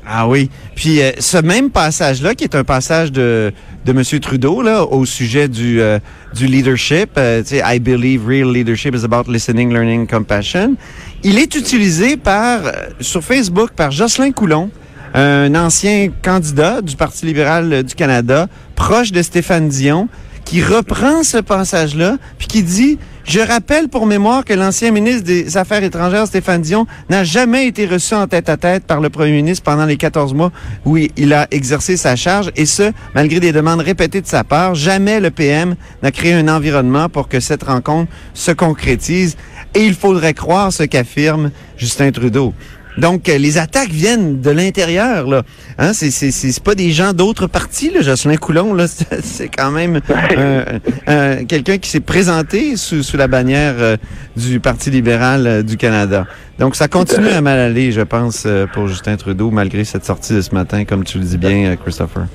Ah 0.07 0.27
oui. 0.27 0.51
Puis 0.75 1.01
euh, 1.01 1.11
ce 1.17 1.37
même 1.37 1.71
passage-là, 1.71 2.35
qui 2.35 2.43
est 2.43 2.55
un 2.55 2.63
passage 2.63 3.11
de, 3.11 3.51
de 3.85 3.91
M. 3.91 4.03
Trudeau, 4.19 4.61
là, 4.61 4.83
au 4.83 5.05
sujet 5.05 5.47
du, 5.47 5.81
euh, 5.81 5.97
du 6.35 6.45
leadership, 6.45 7.11
euh, 7.17 7.41
I 7.51 7.79
believe 7.79 8.27
real 8.27 8.51
leadership 8.51 8.93
is 8.93 9.03
about 9.03 9.31
listening, 9.31 9.73
learning, 9.73 10.05
compassion, 10.05 10.75
il 11.23 11.39
est 11.39 11.55
utilisé 11.55 12.17
par, 12.17 12.59
sur 12.99 13.23
Facebook 13.23 13.71
par 13.71 13.89
Jocelyn 13.89 14.31
Coulon, 14.31 14.69
un 15.15 15.55
ancien 15.55 16.09
candidat 16.21 16.81
du 16.81 16.95
Parti 16.95 17.25
libéral 17.25 17.83
du 17.83 17.95
Canada, 17.95 18.47
proche 18.75 19.11
de 19.11 19.23
Stéphane 19.23 19.69
Dion, 19.69 20.07
qui 20.45 20.63
reprend 20.63 21.23
ce 21.23 21.37
passage-là, 21.37 22.17
puis 22.37 22.47
qui 22.47 22.63
dit 22.63 22.97
Je 23.27 23.39
rappelle 23.39 23.89
pour 23.89 24.05
mémoire 24.05 24.45
que 24.45 24.53
l'ancien 24.53 24.91
ministre 24.91 25.23
des 25.23 25.57
Affaires 25.57 25.83
étrangères, 25.83 26.27
Stéphane 26.27 26.61
Dion, 26.61 26.85
n'a 27.09 27.23
jamais 27.23 27.65
été 27.65 27.87
reçu 27.87 28.13
en 28.13 28.27
tête-à-tête 28.27 28.83
par 28.85 29.01
le 29.01 29.09
premier 29.09 29.31
ministre 29.31 29.63
pendant 29.63 29.85
les 29.85 29.97
14 29.97 30.35
mois 30.35 30.51
où 30.85 30.95
il- 30.97 31.09
il 31.17 31.33
a 31.33 31.47
exercé 31.49 31.97
sa 31.97 32.15
charge, 32.15 32.51
et 32.55 32.67
ce, 32.67 32.91
malgré 33.15 33.39
des 33.39 33.51
demandes 33.51 33.79
répétées 33.81 34.21
de 34.21 34.27
sa 34.27 34.43
part. 34.43 34.75
Jamais 34.75 35.19
le 35.19 35.31
PM 35.31 35.75
n'a 36.03 36.11
créé 36.11 36.33
un 36.33 36.47
environnement 36.47 37.09
pour 37.09 37.27
que 37.27 37.39
cette 37.39 37.63
rencontre 37.63 38.11
se 38.35 38.51
concrétise, 38.51 39.37
et 39.73 39.83
il 39.83 39.95
faudrait 39.95 40.35
croire 40.35 40.71
ce 40.71 40.83
qu'affirme 40.83 41.49
Justin 41.77 42.11
Trudeau. 42.11 42.53
Donc, 42.97 43.27
euh, 43.29 43.37
les 43.37 43.57
attaques 43.57 43.89
viennent 43.89 44.41
de 44.41 44.51
l'intérieur, 44.51 45.27
là. 45.27 45.43
Hein, 45.77 45.93
c'est, 45.93 46.11
c'est, 46.11 46.31
c'est, 46.31 46.63
pas 46.63 46.75
des 46.75 46.91
gens 46.91 47.13
d'autres 47.13 47.47
partis, 47.47 47.91
là. 47.91 48.01
Jocelyn 48.01 48.37
Coulon, 48.37 48.73
là, 48.73 48.87
c'est, 49.23 49.49
quand 49.49 49.71
même 49.71 49.99
euh, 50.09 50.63
euh, 51.09 51.43
quelqu'un 51.45 51.77
qui 51.77 51.89
s'est 51.89 51.99
présenté 51.99 52.77
sous, 52.77 53.03
sous 53.03 53.17
la 53.17 53.27
bannière 53.27 53.75
euh, 53.79 53.97
du 54.35 54.59
Parti 54.59 54.89
libéral 54.89 55.63
du 55.63 55.77
Canada. 55.77 56.25
Donc, 56.57 56.75
ça 56.75 56.87
continue 56.87 57.29
à 57.29 57.41
mal 57.41 57.59
aller, 57.59 57.91
je 57.91 58.01
pense, 58.01 58.43
euh, 58.45 58.65
pour 58.67 58.87
Justin 58.87 59.17
Trudeau, 59.17 59.51
malgré 59.51 59.83
cette 59.83 60.05
sortie 60.05 60.33
de 60.33 60.41
ce 60.41 60.55
matin, 60.55 60.85
comme 60.85 61.03
tu 61.03 61.17
le 61.17 61.25
dis 61.25 61.37
bien, 61.37 61.75
Christopher. 61.75 62.27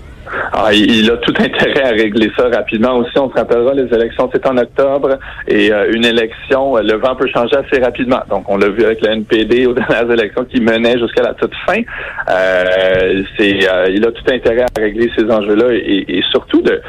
Ah, 0.52 0.72
il 0.72 1.08
a 1.10 1.16
tout 1.18 1.34
intérêt 1.38 1.82
à 1.82 1.90
régler 1.90 2.30
ça 2.36 2.48
rapidement. 2.48 2.96
Aussi, 2.96 3.16
on 3.18 3.30
se 3.30 3.34
rappellera, 3.34 3.72
les 3.74 3.94
élections, 3.94 4.28
c'est 4.32 4.46
en 4.46 4.56
octobre 4.56 5.18
et 5.46 5.72
euh, 5.72 5.92
une 5.92 6.04
élection, 6.04 6.76
euh, 6.76 6.82
le 6.82 6.96
vent 6.96 7.14
peut 7.14 7.28
changer 7.28 7.56
assez 7.56 7.80
rapidement. 7.80 8.20
Donc, 8.28 8.48
on 8.48 8.56
l'a 8.56 8.68
vu 8.68 8.84
avec 8.84 9.00
le 9.00 9.12
NPD 9.12 9.66
aux 9.66 9.74
dernières 9.88 10.10
élections 10.10 10.44
qui 10.44 10.60
menaient 10.60 10.98
jusqu'à 10.98 11.22
la 11.22 11.34
toute 11.34 11.54
fin. 11.66 11.80
Euh, 12.28 13.22
c'est, 13.38 13.68
euh, 13.68 13.86
il 13.90 14.04
a 14.04 14.10
tout 14.10 14.24
intérêt 14.28 14.62
à 14.62 14.80
régler 14.80 15.10
ces 15.16 15.30
enjeux-là 15.30 15.72
et, 15.72 16.22
surtout 16.30 16.62
de, 16.62 16.80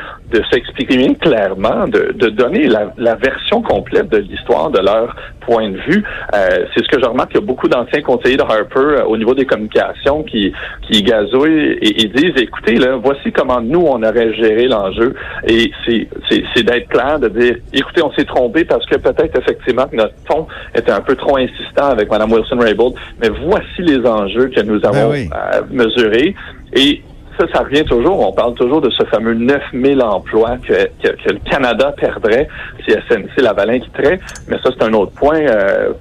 s'exprimer 0.51 1.15
clairement, 1.15 1.88
de, 1.88 2.30
donner 2.30 2.68
la, 2.68 3.15
version 3.15 3.62
complète 3.62 4.10
de 4.10 4.18
l'histoire 4.18 4.72
de 4.72 4.80
leur 4.80 5.15
point 5.41 5.70
de 5.70 5.77
vue. 5.77 6.03
Euh, 6.34 6.65
c'est 6.74 6.84
ce 6.84 6.89
que 6.89 7.00
je 7.01 7.06
remarque. 7.06 7.32
Il 7.34 7.41
y 7.41 7.44
a 7.44 7.46
beaucoup 7.46 7.68
d'anciens 7.68 8.01
conseillers 8.01 8.38
de 8.38 8.44
Harper 8.44 9.03
au 9.08 9.18
niveau 9.18 9.34
des 9.34 9.46
communications 9.46 10.24
qui, 10.24 10.51
qui 10.89 11.03
gazouillent 11.03 11.77
et, 11.82 12.03
et 12.03 12.08
disent, 12.08 12.41
écoutez, 12.41 12.75
là, 12.75 12.96
voici 12.96 13.32
comment 13.32 13.50
nous, 13.60 13.81
on 13.81 14.01
aurait 14.03 14.34
géré 14.36 14.67
l'enjeu. 14.67 15.13
Et 15.48 15.72
c'est, 15.86 16.63
d'être 16.63 16.88
clair, 16.89 17.20
de 17.20 17.27
dire, 17.27 17.55
écoutez, 17.74 18.03
on 18.03 18.12
s'est 18.13 18.25
trompé 18.25 18.63
parce 18.65 18.86
que 18.86 18.96
peut-être 18.96 19.38
effectivement 19.38 19.88
que 19.88 19.96
notre 19.96 20.15
ton 20.27 20.48
était 20.75 20.91
un 20.91 21.01
peu 21.01 21.15
trop 21.15 21.38
insistant 21.38 21.88
avec 21.89 22.10
Mme 22.10 22.31
Wilson-Raybould, 22.31 22.93
mais 23.20 23.29
voici 23.46 23.81
les 23.81 24.05
enjeux 24.08 24.50
que 24.55 24.62
nous 24.62 24.79
avons 24.86 25.12
oui. 25.12 25.29
euh, 25.34 25.62
mesurés. 25.70 26.36
Et 26.74 27.01
ça, 27.39 27.46
ça 27.53 27.63
revient 27.63 27.84
toujours. 27.86 28.20
On 28.20 28.31
parle 28.31 28.53
toujours 28.55 28.81
de 28.81 28.89
ce 28.89 29.03
fameux 29.05 29.34
9000 29.34 30.01
emplois 30.01 30.58
que, 30.58 30.74
que, 31.01 31.10
que 31.10 31.29
le 31.34 31.39
Canada 31.50 31.93
perdrait 31.98 32.48
si 32.86 32.91
SNC-Lavalin 32.91 33.79
quitterait. 33.79 34.20
Mais 34.48 34.58
ça, 34.63 34.70
c'est 34.77 34.84
un 34.84 34.93
autre 34.93 35.13
point 35.13 35.39
euh, 35.39 35.93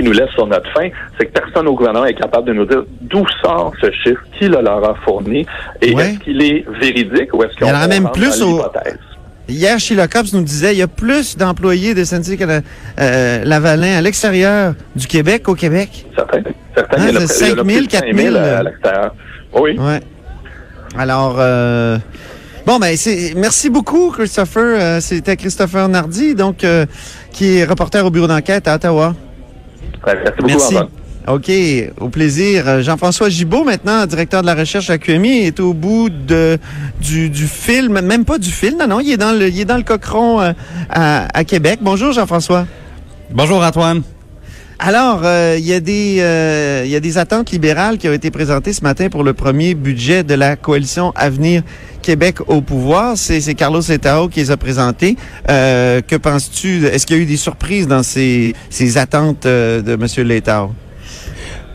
qui 0.00 0.06
nous 0.06 0.12
laisse 0.12 0.30
sur 0.30 0.46
notre 0.46 0.70
fin. 0.72 0.88
C'est 1.18 1.26
que 1.26 1.32
personne 1.32 1.68
au 1.68 1.74
gouvernement 1.74 2.06
est 2.06 2.14
capable 2.14 2.46
de 2.48 2.52
nous 2.54 2.64
dire 2.64 2.82
d'où 3.02 3.24
sort 3.42 3.72
ce 3.80 3.90
chiffre, 3.90 4.20
qui 4.38 4.46
le 4.48 4.60
leur 4.60 4.82
a 4.88 4.94
fourni, 5.04 5.46
et 5.82 5.94
Ouais. 5.94 6.10
est-ce 6.10 6.18
qu'il 6.20 6.42
est 6.42 6.64
véridique 6.80 7.34
ou 7.34 7.42
est-ce 7.44 7.62
en 7.64 7.68
a 7.74 7.82
qu'on 7.82 7.88
même 7.88 8.10
plus 8.12 8.38
dans 8.40 8.46
au- 8.46 8.56
l'hypothèse? 8.58 8.98
Hier, 9.48 9.78
Sheila 9.80 10.06
Cops 10.06 10.32
nous 10.32 10.42
disait 10.42 10.74
il 10.74 10.78
y 10.78 10.82
a 10.82 10.86
plus 10.86 11.36
d'employés 11.36 11.92
de 11.94 12.04
SNC 12.04 12.38
euh, 13.00 13.42
Lavalin 13.44 13.96
à 13.96 14.00
l'extérieur 14.00 14.74
du 14.94 15.06
Québec 15.08 15.42
qu'au 15.42 15.54
Québec. 15.56 16.06
Certains. 16.14 16.42
Certains. 16.74 16.96
Ah, 17.00 17.06
il 17.08 17.14
y 17.14 17.16
a 17.16 17.20
c'est 17.26 17.52
près- 17.52 17.52
il 17.52 17.56
y 17.56 17.60
en 17.60 17.64
a 17.64 17.64
5 17.64 17.66
000, 17.66 17.78
plus 17.78 17.86
de 17.86 17.90
4 17.90 18.04
000, 18.04 18.16
5 18.16 18.22
000 18.32 18.36
à, 18.36 18.62
l'extérieur. 18.62 19.14
Oui. 19.54 19.76
Ouais. 19.78 20.00
Alors, 20.96 21.36
euh, 21.40 21.98
bon, 22.64 22.78
ben, 22.78 22.94
merci 23.36 23.70
beaucoup, 23.70 24.10
Christopher. 24.12 24.62
Euh, 24.80 25.00
c'était 25.00 25.36
Christopher 25.36 25.88
Nardi, 25.88 26.34
donc, 26.36 26.62
euh, 26.62 26.86
qui 27.32 27.58
est 27.58 27.64
reporter 27.64 28.04
au 28.06 28.10
bureau 28.10 28.28
d'enquête 28.28 28.68
à 28.68 28.76
Ottawa. 28.76 29.14
Ouais, 30.06 30.14
Merci 30.24 30.36
beaucoup, 30.38 30.72
Merci. 30.72 30.76
OK, 31.28 31.50
au 32.00 32.08
plaisir. 32.08 32.82
Jean-François 32.82 33.28
Gibault, 33.28 33.62
maintenant, 33.64 34.06
directeur 34.06 34.40
de 34.40 34.46
la 34.46 34.54
recherche 34.54 34.88
à 34.90 34.96
QMI, 34.98 35.46
est 35.46 35.60
au 35.60 35.74
bout 35.74 36.08
de, 36.08 36.58
du, 37.00 37.28
du 37.28 37.46
film, 37.46 38.00
même 38.00 38.24
pas 38.24 38.38
du 38.38 38.50
film, 38.50 38.78
non, 38.78 38.86
non, 38.86 39.00
il 39.00 39.12
est 39.12 39.16
dans 39.18 39.32
le, 39.38 39.48
il 39.48 39.60
est 39.60 39.64
dans 39.66 39.76
le 39.76 39.82
cochon 39.82 40.40
euh, 40.40 40.52
à, 40.88 41.26
à 41.38 41.44
Québec. 41.44 41.80
Bonjour, 41.82 42.12
Jean-François. 42.12 42.66
Bonjour 43.30 43.62
Antoine. 43.62 44.02
Alors, 44.82 45.20
euh, 45.24 45.56
il 45.58 45.66
y 45.66 45.74
a 45.74 45.80
des 45.80 46.20
euh, 46.20 46.84
y 46.86 46.96
a 46.96 47.00
des 47.00 47.18
attentes 47.18 47.50
libérales 47.50 47.98
qui 47.98 48.08
ont 48.08 48.14
été 48.14 48.30
présentées 48.30 48.72
ce 48.72 48.82
matin 48.82 49.10
pour 49.10 49.24
le 49.24 49.34
premier 49.34 49.74
budget 49.74 50.24
de 50.24 50.32
la 50.32 50.56
coalition 50.56 51.12
Avenir 51.16 51.62
Québec 52.00 52.36
au 52.46 52.62
pouvoir. 52.62 53.18
C'est 53.18 53.52
Carlos 53.52 53.82
Etao 53.82 54.28
qui 54.28 54.40
les 54.40 54.50
a 54.50 54.56
présentés. 54.56 55.16
Euh, 55.50 56.00
que 56.00 56.16
penses-tu? 56.16 56.86
Est-ce 56.86 57.04
qu'il 57.04 57.16
y 57.16 57.20
a 57.20 57.22
eu 57.22 57.26
des 57.26 57.36
surprises 57.36 57.88
dans 57.88 58.02
ces 58.02 58.54
ces 58.70 58.96
attentes 58.96 59.44
euh, 59.44 59.82
de 59.82 59.96
Monsieur 59.96 60.22
Letao? 60.24 60.72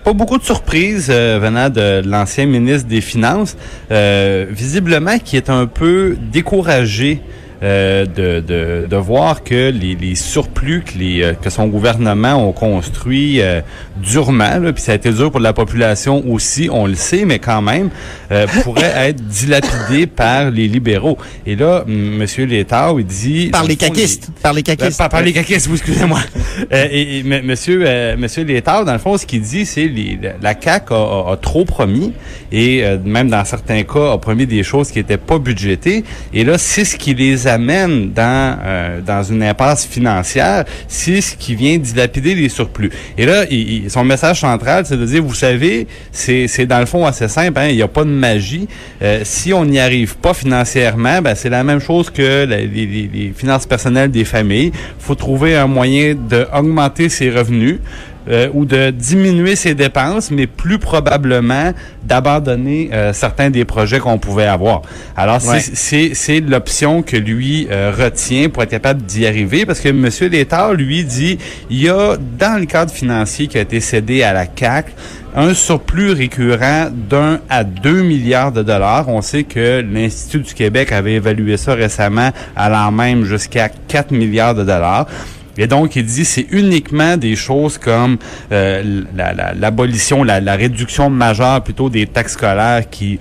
Pas 0.04 0.14
beaucoup 0.14 0.40
de 0.40 0.44
surprises 0.44 1.08
euh, 1.12 1.38
venant 1.40 1.70
de 1.70 2.02
l'ancien 2.08 2.48
ministre 2.48 2.88
des 2.88 3.02
Finances, 3.02 3.56
euh, 3.92 4.48
visiblement 4.50 5.20
qui 5.20 5.38
est 5.38 5.52
un 5.52 5.68
peu 5.68 6.18
découragé 6.32 7.22
euh, 7.66 8.06
de, 8.06 8.40
de, 8.40 8.88
de 8.88 8.96
voir 8.96 9.44
que 9.44 9.70
les, 9.72 9.96
les 9.96 10.16
surplus 10.16 10.84
que, 10.86 10.98
les, 10.98 11.24
euh, 11.24 11.34
que 11.34 11.50
son 11.50 11.68
gouvernement 11.68 12.36
ont 12.36 12.52
construit 12.52 13.42
euh, 13.42 13.62
durement, 13.98 14.60
là, 14.60 14.72
puis 14.72 14.84
ça 14.84 14.92
a 14.92 14.96
été 14.96 15.12
dur 15.12 15.32
pour 15.32 15.40
la 15.40 15.52
population 15.52 16.24
aussi, 16.32 16.70
on 16.72 16.86
le 16.86 16.94
sait, 16.96 17.26
mais 17.26 17.40
quand 17.40 17.62
même, 17.64 17.90
euh, 18.32 18.46
pourrait 18.64 18.94
être 19.10 19.22
dilapidé 19.26 20.06
par 20.06 20.52
les 20.52 20.68
libéraux. 20.68 21.18
Et 21.48 21.56
là, 21.56 21.84
M. 21.88 22.24
Létard, 22.48 23.00
il 23.00 23.06
dit... 23.06 23.48
Par 23.52 23.64
les 23.64 23.76
caquistes. 23.76 24.30
Par 24.44 24.54
les 24.54 24.62
ben, 24.62 24.76
caquistes. 24.76 24.98
par, 25.00 25.10
par 25.10 25.22
les 25.24 25.34
caquistes, 25.34 25.68
oui, 25.68 25.74
excusez-moi. 25.78 26.20
Et, 26.72 27.18
et 27.18 27.20
m- 27.20 27.42
monsieur, 27.44 27.86
monsieur 28.18 28.44
Létard, 28.44 28.86
dans 28.86 28.94
le 28.94 29.00
fond, 29.00 29.18
ce 29.18 29.26
qu'il 29.26 29.42
dit, 29.42 29.66
c'est 29.66 29.88
les 29.88 30.20
la 30.42 30.54
CAQ 30.60 30.94
a, 30.94 30.98
a- 30.98 31.32
a 31.34 31.38
trop 31.38 31.66
promis 31.66 32.14
et 32.52 32.84
même 33.04 33.30
dans 33.30 33.44
certains 33.44 33.84
cas 33.84 34.14
a 34.14 34.18
promis 34.18 34.46
des 34.46 34.64
choses 34.64 34.92
qui 34.92 35.00
n'étaient 35.00 35.18
pas 35.18 35.38
budgétées. 35.40 36.04
Et 36.34 36.44
là, 36.44 36.58
c'est 36.58 36.86
ce 36.86 36.96
qui 36.96 37.14
les 37.14 37.48
amène 37.56 38.12
dans 38.14 38.58
euh, 38.64 39.02
dans 39.02 39.24
une 39.24 39.44
impasse 39.44 39.86
financière, 39.86 40.66
c'est 40.88 41.22
ce 41.22 41.36
qui 41.36 41.56
vient 41.56 41.78
dilapider 41.78 42.34
les 42.36 42.50
surplus. 42.50 42.92
Et 43.18 43.26
là, 43.26 43.46
son 43.90 44.04
message 44.04 44.40
central, 44.42 44.86
c'est 44.86 44.98
de 44.98 45.06
dire, 45.06 45.24
vous 45.24 45.34
savez, 45.34 45.88
c'est 46.12 46.66
dans 46.68 46.80
le 46.80 46.86
fond 46.86 47.06
assez 47.06 47.28
simple, 47.28 47.58
hein, 47.60 47.68
il 47.70 47.76
n'y 47.76 47.82
a 47.82 47.88
pas 47.88 48.04
de 48.04 48.10
magie. 48.10 48.68
Euh, 49.02 49.22
si 49.24 49.54
on 49.54 49.66
n'y 49.66 49.80
arrive 49.80 50.16
pas 50.18 50.34
financièrement, 50.34 51.22
ben, 51.22 51.36
c'est 51.36 51.50
la 51.50 51.64
même 51.64 51.80
chose 51.80 52.10
que 52.10 52.46
les- 52.46 53.10
les 53.14 53.34
finances 53.36 53.66
personnelles 53.66 54.12
des 54.12 54.26
familles. 54.26 54.72
faut 55.00 55.16
trouver 55.16 55.56
un 55.56 55.68
moyen 55.68 56.16
d'augmenter 56.16 57.10
ses 57.10 57.30
revenus. 57.30 57.78
Euh, 58.30 58.50
ou 58.54 58.66
de 58.66 58.90
diminuer 58.92 59.56
ses 59.56 59.76
dépenses, 59.76 60.32
mais 60.32 60.48
plus 60.48 60.80
probablement 60.80 61.74
d'abandonner 62.04 62.90
euh, 62.94 63.14
certains 63.14 63.50
des 63.50 63.66
projets 63.66 64.00
qu'on 64.00 64.18
pouvait 64.18 64.46
avoir. 64.48 64.82
Alors, 65.18 65.42
c'est- 65.42 65.50
Ouais. 65.50 65.60
c'est 65.74 66.12
c'est 66.14 66.40
l'option 66.40 67.02
que 67.02 67.18
lui 67.18 67.68
euh, 67.72 67.92
retient 67.98 68.50
pour 68.50 68.64
être 68.64 68.70
capable 68.70 69.02
d'y 69.04 69.26
arriver, 69.28 69.66
parce 69.66 69.80
que 69.80 69.90
M. 69.90 70.10
Létard, 70.32 70.74
lui, 70.74 71.04
dit, 71.04 71.38
il 71.70 71.82
y 71.82 71.90
a, 71.90 72.16
dans 72.40 72.60
le 72.60 72.66
cadre 72.66 72.92
financier 72.92 73.48
qui 73.48 73.58
a 73.58 73.62
été 73.62 73.80
cédé 73.80 74.24
à 74.24 74.34
la 74.34 74.46
CAC, 74.46 74.88
un 75.38 75.54
surplus 75.54 76.12
récurrent 76.14 76.88
d'un 77.10 77.40
à 77.50 77.64
deux 77.66 78.02
milliards 78.04 78.54
de 78.54 78.64
dollars. 78.64 79.10
On 79.10 79.22
sait 79.22 79.44
que 79.44 79.82
l'Institut 79.82 80.40
du 80.40 80.54
Québec 80.54 80.92
avait 80.94 81.14
évalué 81.16 81.58
ça 81.58 81.74
récemment, 81.74 82.30
allant 82.56 82.92
même 82.92 83.26
jusqu'à 83.26 83.68
4 83.70 84.12
milliards 84.12 84.56
de 84.56 84.64
dollars. 84.64 85.08
Et 85.58 85.68
donc, 85.68 85.96
il 85.96 86.06
dit 86.06 86.26
c'est 86.26 86.48
uniquement 86.52 87.18
des 87.18 87.36
choses 87.36 87.78
comme 87.78 88.18
euh, 88.52 89.04
la- 89.16 89.34
la- 89.34 89.54
l'abolition, 89.54 90.24
la, 90.24 90.40
la 90.42 90.56
réduction 90.56 91.10
majeure 91.10 91.64
plutôt 91.64 91.90
des 91.90 92.08
taxes 92.08 92.34
scolaires 92.34 92.90
qui 92.90 93.20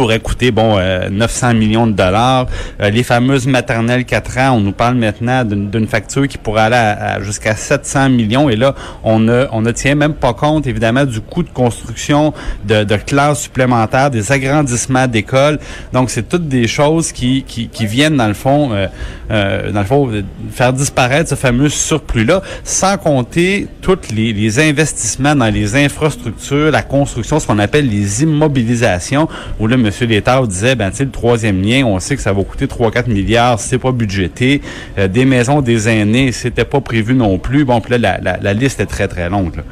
pourrait 0.00 0.18
coûter 0.18 0.50
bon 0.50 0.76
euh, 0.78 1.10
900 1.10 1.52
millions 1.52 1.86
de 1.86 1.92
dollars. 1.92 2.46
Euh, 2.80 2.88
les 2.88 3.02
fameuses 3.02 3.46
maternelles 3.46 4.06
4 4.06 4.38
ans, 4.38 4.52
on 4.56 4.60
nous 4.60 4.72
parle 4.72 4.94
maintenant 4.94 5.44
d'une 5.44 5.86
facture 5.86 6.26
qui 6.26 6.38
pourrait 6.38 6.62
aller 6.62 6.76
à- 6.76 7.20
jusqu'à 7.20 7.54
700 7.54 8.08
millions. 8.08 8.48
Et 8.48 8.56
là, 8.56 8.74
on 9.04 9.18
ne, 9.18 9.44
on 9.52 9.60
ne 9.60 9.70
tient 9.72 9.94
même 9.94 10.14
pas 10.14 10.32
compte, 10.32 10.66
évidemment, 10.66 11.04
du 11.04 11.20
coût 11.20 11.42
de 11.42 11.50
construction 11.50 12.32
de, 12.64 12.96
classes 12.96 13.40
supplémentaires, 13.42 14.10
des 14.10 14.32
agrandissements 14.32 15.06
d'écoles. 15.06 15.58
Donc, 15.92 16.08
c'est 16.08 16.26
toutes 16.26 16.48
des 16.48 16.66
choses 16.66 17.12
qui, 17.12 17.42
qui, 17.42 17.86
viennent, 17.86 18.16
dans 18.16 18.28
le 18.28 18.32
fond, 18.32 18.72
euh, 18.72 18.86
euh, 19.30 19.70
dans 19.70 19.80
le 19.80 19.86
fond, 19.86 20.08
euh, 20.10 20.22
faire 20.50 20.72
disparaître 20.72 21.28
ce 21.28 21.34
fameux 21.34 21.68
surplus-là, 21.68 22.40
sans 22.64 22.96
compter 22.96 23.68
tous 23.82 23.98
les, 24.14 24.32
les 24.32 24.60
investissements 24.60 25.34
dans 25.36 25.52
les 25.52 25.76
infrastructures, 25.76 26.70
la 26.70 26.82
construction, 26.82 27.38
ce 27.38 27.46
qu'on 27.46 27.58
appelle 27.58 27.86
les 27.86 28.22
immobilisations, 28.22 29.28
où. 29.58 29.68
Létard 30.06 30.46
disait, 30.46 30.74
ben, 30.74 30.90
tu 30.90 30.96
sais, 30.98 31.04
le 31.04 31.10
troisième 31.10 31.62
lien, 31.62 31.84
on 31.84 31.98
sait 32.00 32.16
que 32.16 32.22
ça 32.22 32.32
va 32.32 32.42
coûter 32.42 32.66
3-4 32.66 33.08
milliards, 33.08 33.58
c'est 33.60 33.78
pas 33.78 33.92
budgété. 33.92 34.60
Euh, 34.98 35.08
des 35.08 35.24
maisons 35.24 35.60
des 35.60 35.88
aînés, 35.88 36.32
c'était 36.32 36.64
pas 36.64 36.80
prévu 36.80 37.14
non 37.14 37.38
plus. 37.38 37.64
Bon, 37.64 37.80
puis 37.80 37.92
là, 37.92 37.98
la, 37.98 38.18
la, 38.20 38.38
la 38.42 38.52
liste 38.54 38.80
est 38.80 38.86
très, 38.86 39.08
très 39.08 39.28
longue. 39.28 39.56
là. 39.56 39.62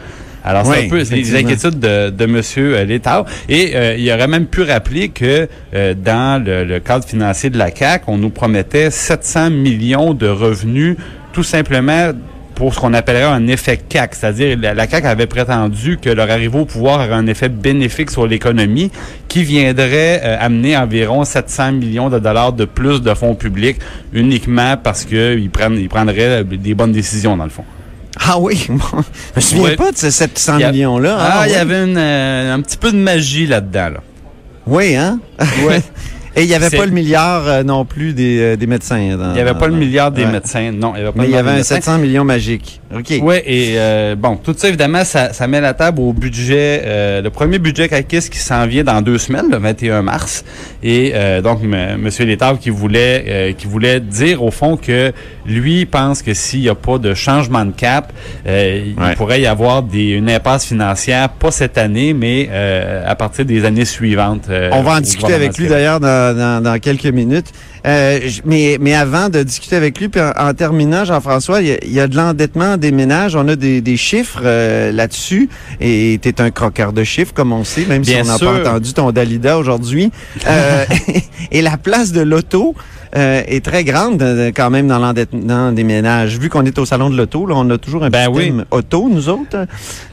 Alors, 0.45 0.65
c'est 0.65 0.87
un 0.87 0.89
peu 0.89 1.03
les 1.03 1.37
inquiétudes 1.37 1.79
de, 1.79 2.11
de 2.11 2.25
M. 2.25 2.41
euh, 2.59 2.85
Létard. 2.85 3.27
Et 3.49 3.73
euh, 3.75 3.97
il 3.99 4.11
aurait 4.11 4.29
même 4.29 4.47
pu 4.47 4.63
rappeler 4.63 5.09
que 5.11 5.49
euh, 5.75 5.95
dans 5.95 6.43
le, 6.43 6.65
le 6.65 6.81
cadre 6.81 7.05
financier 7.05 7.51
de 7.51 7.59
la 7.59 7.71
CAC, 7.71 8.05
on 8.07 8.17
nous 8.17 8.31
promettait 8.31 8.91
700 8.91 9.51
millions 9.51 10.15
de 10.15 10.27
revenus, 10.29 10.97
tout 11.33 11.43
simplement 11.43 12.13
pour 12.59 12.75
ce 12.75 12.81
qu'on 12.81 12.93
appellerait 12.93 13.23
un 13.23 13.47
effet 13.47 13.77
CAC, 13.88 14.17
c'est-à-dire 14.17 14.59
la, 14.61 14.75
la 14.75 14.87
CAC 14.88 15.05
avait 15.05 15.29
prétendu 15.29 15.97
que 15.97 16.11
leur 16.11 16.29
arrivée 16.29 16.59
au 16.59 16.65
pouvoir 16.65 16.97
aurait 16.99 17.12
un 17.15 17.29
effet 17.29 17.49
bénéfique 17.49 18.11
sur 18.11 18.27
l'économie 18.27 18.91
qui 19.29 19.45
viendrait 19.45 20.21
euh, 20.25 20.37
amener 20.40 20.77
environ 20.77 21.25
700 21.25 21.73
millions 21.73 22.11
de 22.11 22.18
dollars 22.18 22.53
de 22.53 22.64
plus 22.64 23.01
de 23.01 23.14
fonds 23.14 23.37
publics 23.37 23.77
uniquement 24.12 24.77
parce 24.77 25.05
qu'ils 25.05 25.51
prennent 25.51 25.79
ils 25.79 25.88
prendraient 25.88 26.42
des 26.42 26.75
bonnes 26.75 26.90
décisions 26.92 27.37
dans 27.37 27.44
le 27.44 27.51
fond. 27.51 27.64
Ah 28.21 28.37
oui, 28.40 28.66
bon, 28.68 28.79
je 28.92 29.37
me 29.37 29.40
souviens 29.40 29.64
Ouais. 29.64 29.77
pas 29.77 29.92
de 29.92 29.97
ces 29.97 30.11
700 30.11 30.55
Il 30.57 30.61
y 30.61 30.64
a- 30.64 30.73
millions-là. 30.73 31.16
Ah, 31.21 31.44
il 31.47 31.53
y 31.53 31.57
avait 31.57 31.85
une, 31.85 31.97
euh, 31.97 32.55
un 32.55 32.61
petit 32.61 32.77
peu 32.77 32.90
de 32.90 32.97
magie 32.97 33.47
là-dedans. 33.47 33.90
Là. 33.94 34.01
Oui, 34.66 34.97
hein? 34.97 35.21
Ouais. 35.64 35.81
Et 36.38 36.42
il 36.44 36.48
n'y 36.48 36.55
avait 36.55 36.68
C'est- 36.70 36.77
pas 36.77 36.87
le 36.87 36.92
milliard 36.92 37.46
euh, 37.48 37.62
non 37.62 37.85
plus 37.85 38.12
des, 38.12 38.38
euh, 38.40 38.57
des 38.57 38.66
médecins. 38.66 39.16
dans- 39.16 39.31
Il 39.31 39.35
n'y 39.35 39.40
avait 39.40 39.59
pas 39.59 39.66
le 39.68 39.74
milliard 39.74 40.11
des 40.11 40.24
Ouais. 40.24 40.31
médecins. 40.33 40.70
Non, 40.72 40.92
il 40.94 41.01
n'y 41.01 41.03
avait 41.03 41.12
pas 41.12 41.22
Mais 41.22 41.29
il 41.29 41.31
y 41.33 41.37
avait 41.37 41.51
un 41.51 41.55
médecins. 41.57 41.77
700 41.77 41.98
millions 41.98 42.24
magique. 42.24 42.81
OK. 42.94 43.12
Oui, 43.22 43.37
et 43.44 43.74
euh, 43.77 44.14
bon, 44.16 44.37
tout 44.37 44.55
ça, 44.57 44.68
évidemment, 44.68 45.05
ça, 45.05 45.33
ça 45.33 45.46
met 45.46 45.61
la 45.61 45.74
table 45.74 46.01
au 46.01 46.12
budget, 46.12 46.83
euh, 46.85 47.20
le 47.20 47.31
premier 47.31 47.59
budget 47.59 47.88
CACIS 47.88 48.31
qui 48.31 48.38
s'en 48.38 48.66
vient 48.66 48.85
dans 48.85 49.03
deux 49.03 49.18
semaines, 49.18 49.51
le 49.51 49.59
21 49.59 50.01
mars. 50.03 50.44
Et 50.83 51.12
euh, 51.14 51.42
donc, 51.42 51.61
M. 51.62 52.09
Létard 52.20 52.59
qui 52.59 52.70
voulait, 52.70 53.24
euh, 53.29 53.53
qui 53.53 53.66
voulait 53.66 54.01
dire, 54.01 54.42
au 54.42 54.51
fond, 54.51 54.77
que 54.77 55.12
lui 55.44 55.85
pense 55.87 56.22
que 56.22 56.33
s'il 56.35 56.61
n'y 56.61 56.68
a 56.68 56.74
pas 56.74 56.98
de 56.98 57.12
changement 57.14 57.64
de 57.64 57.72
cap, 57.72 58.12
euh, 58.46 58.85
Ouais. 58.96 59.11
il 59.11 59.16
pourrait 59.16 59.40
y 59.40 59.46
avoir 59.46 59.83
des, 59.83 60.09
une 60.11 60.31
impasse 60.31 60.64
financière, 60.66 61.29
pas 61.29 61.51
cette 61.51 61.77
année, 61.79 62.14
mais 62.14 62.48
euh, 62.51 63.03
à 63.07 63.14
partir 63.14 63.44
des 63.44 63.64
années 63.64 63.85
suivantes. 63.85 64.44
euh, 64.48 64.70
On 64.72 64.83
va 64.83 64.92
en 64.96 65.01
discuter 65.01 65.35
avec 65.35 65.57
lui 65.59 65.68
d'ailleurs 65.68 66.01
dans, 66.01 66.28
dans, 66.35 66.62
dans 66.62 66.79
quelques 66.79 67.07
minutes. 67.07 67.47
Euh, 67.87 68.19
mais, 68.45 68.77
mais 68.81 68.95
avant 68.95 69.29
de 69.29 69.43
discuter 69.43 69.77
avec 69.77 69.99
lui, 70.01 70.09
puis 70.09 70.21
en, 70.21 70.33
en 70.37 70.53
terminant, 70.55 71.05
Jean-François, 71.05 71.61
il 71.62 71.69
y, 71.69 71.73
a- 71.73 71.85
il 71.85 71.93
y 71.93 72.01
a 72.01 72.09
de 72.09 72.17
l'endettement 72.17 72.77
des 72.77 72.91
ménages. 72.93 73.37
On 73.37 73.47
a 73.49 73.57
des, 73.57 73.81
des 73.81 73.97
chiffres 73.97 74.41
euh, 74.45 74.91
là-dessus. 74.93 75.49
Et 75.81 76.19
tu 76.23 76.29
es 76.29 76.41
un 76.41 76.51
croqueur 76.51 76.93
de 76.93 77.05
chiffres, 77.05 77.33
comme 77.33 77.53
on 77.53 77.64
sait, 77.64 77.85
même 77.87 78.03
Bien 78.03 78.25
si 78.25 78.31
on 78.31 78.33
n'a 78.33 78.38
pas 78.62 78.71
entendu 78.71 78.93
ton 78.93 79.12
Dalida 79.12 79.59
aujourd'hui. 79.59 80.11
Euh, 80.47 80.85
et 81.53 81.62
la 81.62 81.77
place 81.77 82.12
de 82.12 82.21
l'auto 82.21 82.75
est 83.14 83.64
très 83.64 83.85
grande 83.85 84.23
quand 84.55 84.69
même 84.69 84.87
dans 84.87 84.99
l'endettement 84.99 85.73
des 85.73 85.83
ménages. 85.83 86.38
Vu 86.38 86.51
qu'on 86.51 86.67
est 86.67 86.79
au 86.79 86.85
salon 86.85 87.09
de 87.09 87.17
l'auto, 87.17 87.47
là, 87.47 87.55
on 87.57 87.69
a 87.71 87.79
toujours 87.79 88.05
un 88.05 88.11
Ben 88.11 88.27
petit 88.31 88.51
oui. 88.51 88.62
auto, 88.71 89.09
nous 89.11 89.31
autres. 89.31 89.67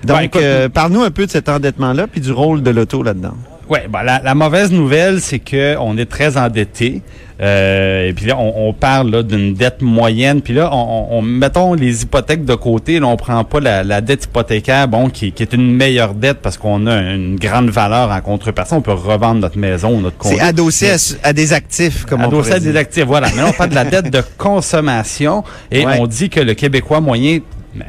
Donc, 0.06 0.32
Ben, 0.34 0.42
euh, 0.42 0.70
parle-nous 0.70 1.02
un 1.04 1.12
peu 1.12 1.26
de 1.26 1.32
cet 1.32 1.50
endettement-là, 1.50 2.08
puis 2.08 2.22
du 2.22 2.32
rôle 2.32 2.64
de 2.64 2.72
l'auto 2.72 3.04
là-dedans. 3.04 3.34
Oui, 3.70 3.80
ben 3.90 4.04
la, 4.04 4.22
la 4.24 4.36
mauvaise 4.36 4.72
nouvelle, 4.72 5.22
c'est 5.22 5.40
que 5.40 5.76
on 5.80 5.98
est 5.98 6.06
très 6.06 6.38
endetté. 6.38 7.02
Euh, 7.42 8.08
et 8.08 8.14
puis 8.14 8.28
là, 8.28 8.38
on, 8.38 8.70
on 8.70 8.74
parle 8.74 9.10
là, 9.12 9.22
d'une 9.22 9.54
dette 9.56 9.82
moyenne. 9.82 10.42
Puis 10.42 10.54
là, 10.54 10.70
on, 10.72 10.78
on- 10.78 11.18
on- 11.18 11.22
mettons 11.22 11.74
les 11.74 12.04
hypothèques 12.04 12.46
de 12.46 12.56
côté. 12.56 12.98
Là, 13.00 13.08
on 13.08 13.18
prend 13.18 13.44
pas 13.44 13.60
la, 13.60 13.84
la 13.84 14.00
dette 14.00 14.24
hypothécaire, 14.26 14.88
bon, 14.88 15.10
qui, 15.10 15.34
qui 15.34 15.44
est 15.44 15.52
une 15.52 15.76
meilleure 15.76 16.14
dette 16.14 16.38
parce 16.42 16.58
qu'on 16.58 16.88
a 16.88 16.96
une 17.02 17.36
grande 17.36 17.70
valeur 17.72 18.10
en 18.12 18.22
contrepartie. 18.22 18.74
On 18.74 18.82
peut 18.82 18.94
revendre 18.94 19.42
notre 19.42 19.58
maison, 19.58 20.00
notre 20.00 20.18
condo. 20.18 20.36
C'est 20.38 20.42
adossé 20.42 20.92
à, 20.92 21.28
à 21.28 21.34
des 21.34 21.52
actifs, 21.52 22.06
comme 22.06 22.22
on 22.22 22.28
Adossé 22.28 22.54
à 22.54 22.60
des 22.60 22.78
actifs, 22.78 23.04
voilà. 23.06 23.28
Mais 23.36 23.42
là, 23.42 23.48
on 23.50 23.54
parle 23.54 23.72
de 23.72 23.76
la 23.76 23.84
dette 23.86 24.10
de 24.12 24.22
consommation 24.38 25.44
et 25.72 25.86
Ouais. 25.86 25.98
on 26.00 26.08
dit 26.08 26.30
que 26.30 26.40
le 26.40 26.54
Québécois 26.54 27.02
moyen, 27.02 27.40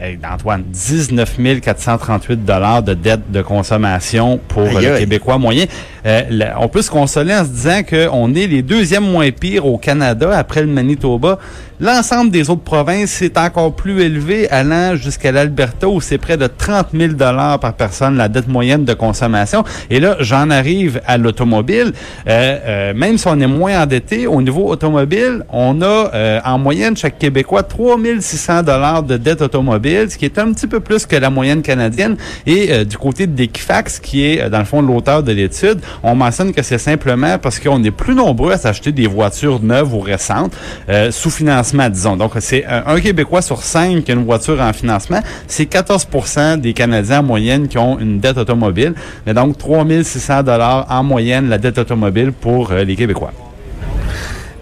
hey, 0.00 0.18
Antoine, 0.24 0.64
19 0.64 1.60
438 1.60 2.44
dollars 2.44 2.82
de 2.82 2.94
dette 2.94 3.30
de 3.30 3.42
consommation 3.42 4.40
pour 4.48 4.64
le. 4.64 4.98
Québécois 4.98 5.38
moyen. 5.38 5.66
Euh, 6.06 6.22
on 6.58 6.68
peut 6.68 6.82
se 6.82 6.90
consoler 6.90 7.34
en 7.34 7.44
se 7.44 7.50
disant 7.50 7.82
qu'on 7.82 8.34
est 8.34 8.46
les 8.46 8.62
deuxièmes 8.62 9.10
moins 9.10 9.30
pires 9.30 9.66
au 9.66 9.78
Canada 9.78 10.30
après 10.36 10.60
le 10.62 10.68
Manitoba. 10.68 11.38
L'ensemble 11.78 12.30
des 12.30 12.48
autres 12.48 12.62
provinces 12.62 13.20
est 13.20 13.36
encore 13.36 13.76
plus 13.76 14.00
élevé, 14.00 14.48
allant 14.48 14.96
jusqu'à 14.96 15.30
l'Alberta 15.30 15.86
où 15.86 16.00
c'est 16.00 16.16
près 16.16 16.38
de 16.38 16.46
30 16.46 16.88
000 16.94 17.12
dollars 17.12 17.60
par 17.60 17.74
personne 17.74 18.16
la 18.16 18.28
dette 18.28 18.48
moyenne 18.48 18.86
de 18.86 18.94
consommation. 18.94 19.62
Et 19.90 20.00
là, 20.00 20.16
j'en 20.20 20.48
arrive 20.48 21.02
à 21.06 21.18
l'automobile. 21.18 21.92
Euh, 22.28 22.58
euh, 22.66 22.94
même 22.94 23.18
si 23.18 23.28
on 23.28 23.38
est 23.40 23.46
moins 23.46 23.82
endetté, 23.82 24.26
au 24.26 24.40
niveau 24.40 24.66
automobile, 24.70 25.44
on 25.50 25.82
a 25.82 26.10
euh, 26.14 26.40
en 26.46 26.58
moyenne 26.58 26.96
chaque 26.96 27.18
Québécois 27.18 27.62
3 27.62 27.98
600 28.20 28.62
dollars 28.62 29.02
de 29.02 29.18
dette 29.18 29.42
automobile, 29.42 30.10
ce 30.10 30.16
qui 30.16 30.24
est 30.24 30.38
un 30.38 30.54
petit 30.54 30.66
peu 30.66 30.80
plus 30.80 31.04
que 31.04 31.16
la 31.16 31.28
moyenne 31.28 31.60
canadienne. 31.60 32.16
Et 32.46 32.86
du 32.86 32.96
côté 32.96 33.26
d'Equifax, 33.26 33.98
qui 33.98 34.24
est 34.24 34.48
dans 34.48 34.60
le 34.60 34.64
fond 34.64 34.80
l'auteur 34.80 35.22
de 35.22 35.32
l'étude, 35.32 35.80
on 36.02 36.14
mentionne 36.14 36.52
que 36.52 36.62
c'est 36.62 36.78
simplement 36.78 37.38
parce 37.38 37.58
qu'on 37.58 37.82
est 37.82 37.90
plus 37.90 38.14
nombreux 38.14 38.52
à 38.52 38.58
s'acheter 38.58 38.92
des 38.92 39.06
voitures 39.06 39.62
neuves 39.62 39.94
ou 39.94 40.00
récentes 40.00 40.56
euh, 40.88 41.10
sous 41.10 41.30
financement, 41.30 41.88
disons. 41.88 42.16
Donc, 42.16 42.32
c'est 42.40 42.64
un, 42.64 43.00
Québécois 43.00 43.42
sur 43.42 43.62
cinq 43.62 44.04
qui 44.04 44.10
a 44.10 44.14
une 44.14 44.24
voiture 44.24 44.60
en 44.60 44.72
financement. 44.72 45.20
C'est 45.46 45.70
14% 45.70 46.60
des 46.60 46.72
Canadiens 46.72 47.20
en 47.20 47.22
moyenne 47.22 47.68
qui 47.68 47.78
ont 47.78 47.98
une 47.98 48.18
dette 48.18 48.38
automobile. 48.38 48.94
Mais 49.26 49.34
donc, 49.34 49.58
3600 49.58 50.42
dollars 50.42 50.86
en 50.90 51.04
moyenne 51.04 51.48
la 51.48 51.58
dette 51.58 51.78
automobile 51.78 52.32
pour 52.32 52.72
euh, 52.72 52.84
les 52.84 52.96
Québécois. 52.96 53.32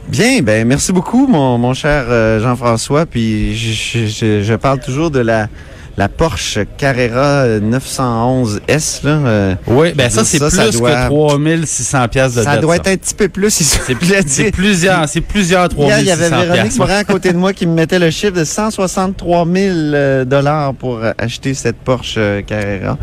Bien, 0.08 0.42
ben 0.42 0.68
merci 0.68 0.92
beaucoup, 0.92 1.26
mon, 1.26 1.72
cher 1.74 2.04
euh, 2.08 2.38
Jean-François. 2.38 3.06
Puis 3.06 3.56
je 3.56 4.54
parle 4.54 4.78
toujours 4.78 5.10
de 5.10 5.20
la, 5.20 5.48
la 5.96 6.08
Porsche 6.08 6.58
Carrera 6.76 7.46
911S. 7.60 9.04
Là, 9.04 9.10
euh, 9.10 9.54
Oui, 9.66 9.92
ben 9.94 10.10
ça, 10.10 10.24
c'est 10.24 10.38
plus 10.38 10.50
ça 10.50 10.68
doit- 10.70 10.90
que 10.90 11.06
3600 11.08 12.08
pièces 12.08 12.34
de 12.34 12.42
ça 12.42 12.52
dette, 12.52 12.60
doit 12.62 12.76
ça. 12.76 12.80
être 12.82 12.88
un 12.88 12.96
petit 12.96 13.14
peu 13.14 13.28
plus. 13.28 13.50
C'est 13.50 13.94
dire. 13.94 14.50
plusieurs, 14.52 15.08
c'est 15.08 15.20
plusieurs 15.20 15.68
Hier, 15.76 16.00
il 16.00 16.06
y 16.06 16.10
avait 16.10 16.28
3600 16.30 16.52
Véronique. 16.54 16.78
Morin 16.78 16.96
à 16.96 17.04
côté 17.04 17.32
de 17.32 17.38
moi 17.38 17.52
qui 17.52 17.66
me 17.66 17.74
mettait 17.74 17.98
le 17.98 18.10
chiffre 18.10 18.32
de 18.36 18.44
163 18.44 19.44
000 19.46 19.54
euh, 19.54 20.24
dollars 20.24 20.74
pour 20.74 21.00
acheter 21.18 21.54
cette 21.54 21.76
Porsche 21.76 22.14
euh, 22.18 22.42
Carrera. 22.42 22.98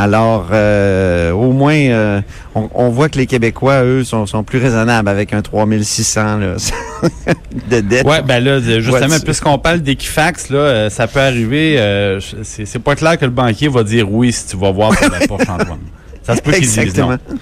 Alors, 0.00 0.50
euh, 0.52 1.32
au 1.32 1.50
moins, 1.50 1.74
euh, 1.74 2.20
on, 2.54 2.70
on 2.72 2.88
voit 2.88 3.08
que 3.08 3.18
les 3.18 3.26
Québécois, 3.26 3.82
eux, 3.82 4.04
sont, 4.04 4.26
sont 4.26 4.44
plus 4.44 4.60
raisonnables 4.60 5.08
avec 5.08 5.32
un 5.32 5.42
3600 5.42 6.38
là, 6.38 6.54
de 7.70 7.80
dette. 7.80 8.06
Ouais, 8.06 8.22
ben 8.22 8.38
là, 8.42 8.60
justement, 8.60 9.18
puisqu'on 9.24 9.58
parle 9.58 9.80
d'Equifax, 9.80 10.50
là, 10.50 10.58
euh, 10.58 10.88
ça 10.90 11.08
peut 11.08 11.18
arriver. 11.20 11.80
euh, 11.80 12.20
c'est 12.44 12.64
c'est 12.64 12.78
pas 12.78 12.94
clair 12.94 13.18
que 13.18 13.24
le 13.24 13.32
banquier 13.32 13.66
va 13.66 13.82
dire 13.82 14.10
oui 14.10 14.32
si 14.32 14.46
tu 14.46 14.56
vas 14.56 14.70
voir 14.70 14.96
pour 14.96 15.10
la 15.10 15.26
Porsche 15.26 15.48
Antoine. 15.50 15.80
Ça 16.22 16.36
se 16.36 16.42
peut 16.42 16.52
qu'il 16.52 16.60
dise 16.60 16.78
Exactement. 16.78 17.10
non. 17.28 17.36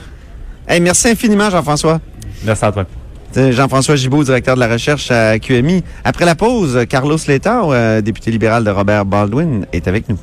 Hey, 0.67 0.81
merci 0.81 1.09
infiniment, 1.11 1.51
Jean-François. 1.51 2.01
Merci 2.43 2.65
Antoine. 2.65 2.87
C'est 3.33 3.53
Jean-François 3.53 3.97
Gibault, 3.97 4.25
directeur 4.25 4.55
de 4.55 4.61
la 4.61 4.69
recherche 4.69 5.11
à 5.11 5.39
QMI. 5.39 5.85
Après 6.05 6.25
la 6.25 6.35
pause, 6.35 6.87
Carlos 6.89 7.19
Letao, 7.29 7.75
euh, 7.75 8.01
député 8.01 8.31
libéral 8.31 8.65
de 8.65 8.71
Robert 8.71 9.05
Baldwin, 9.05 9.67
est 9.75 9.87
avec 9.89 10.09
nous. 10.09 10.17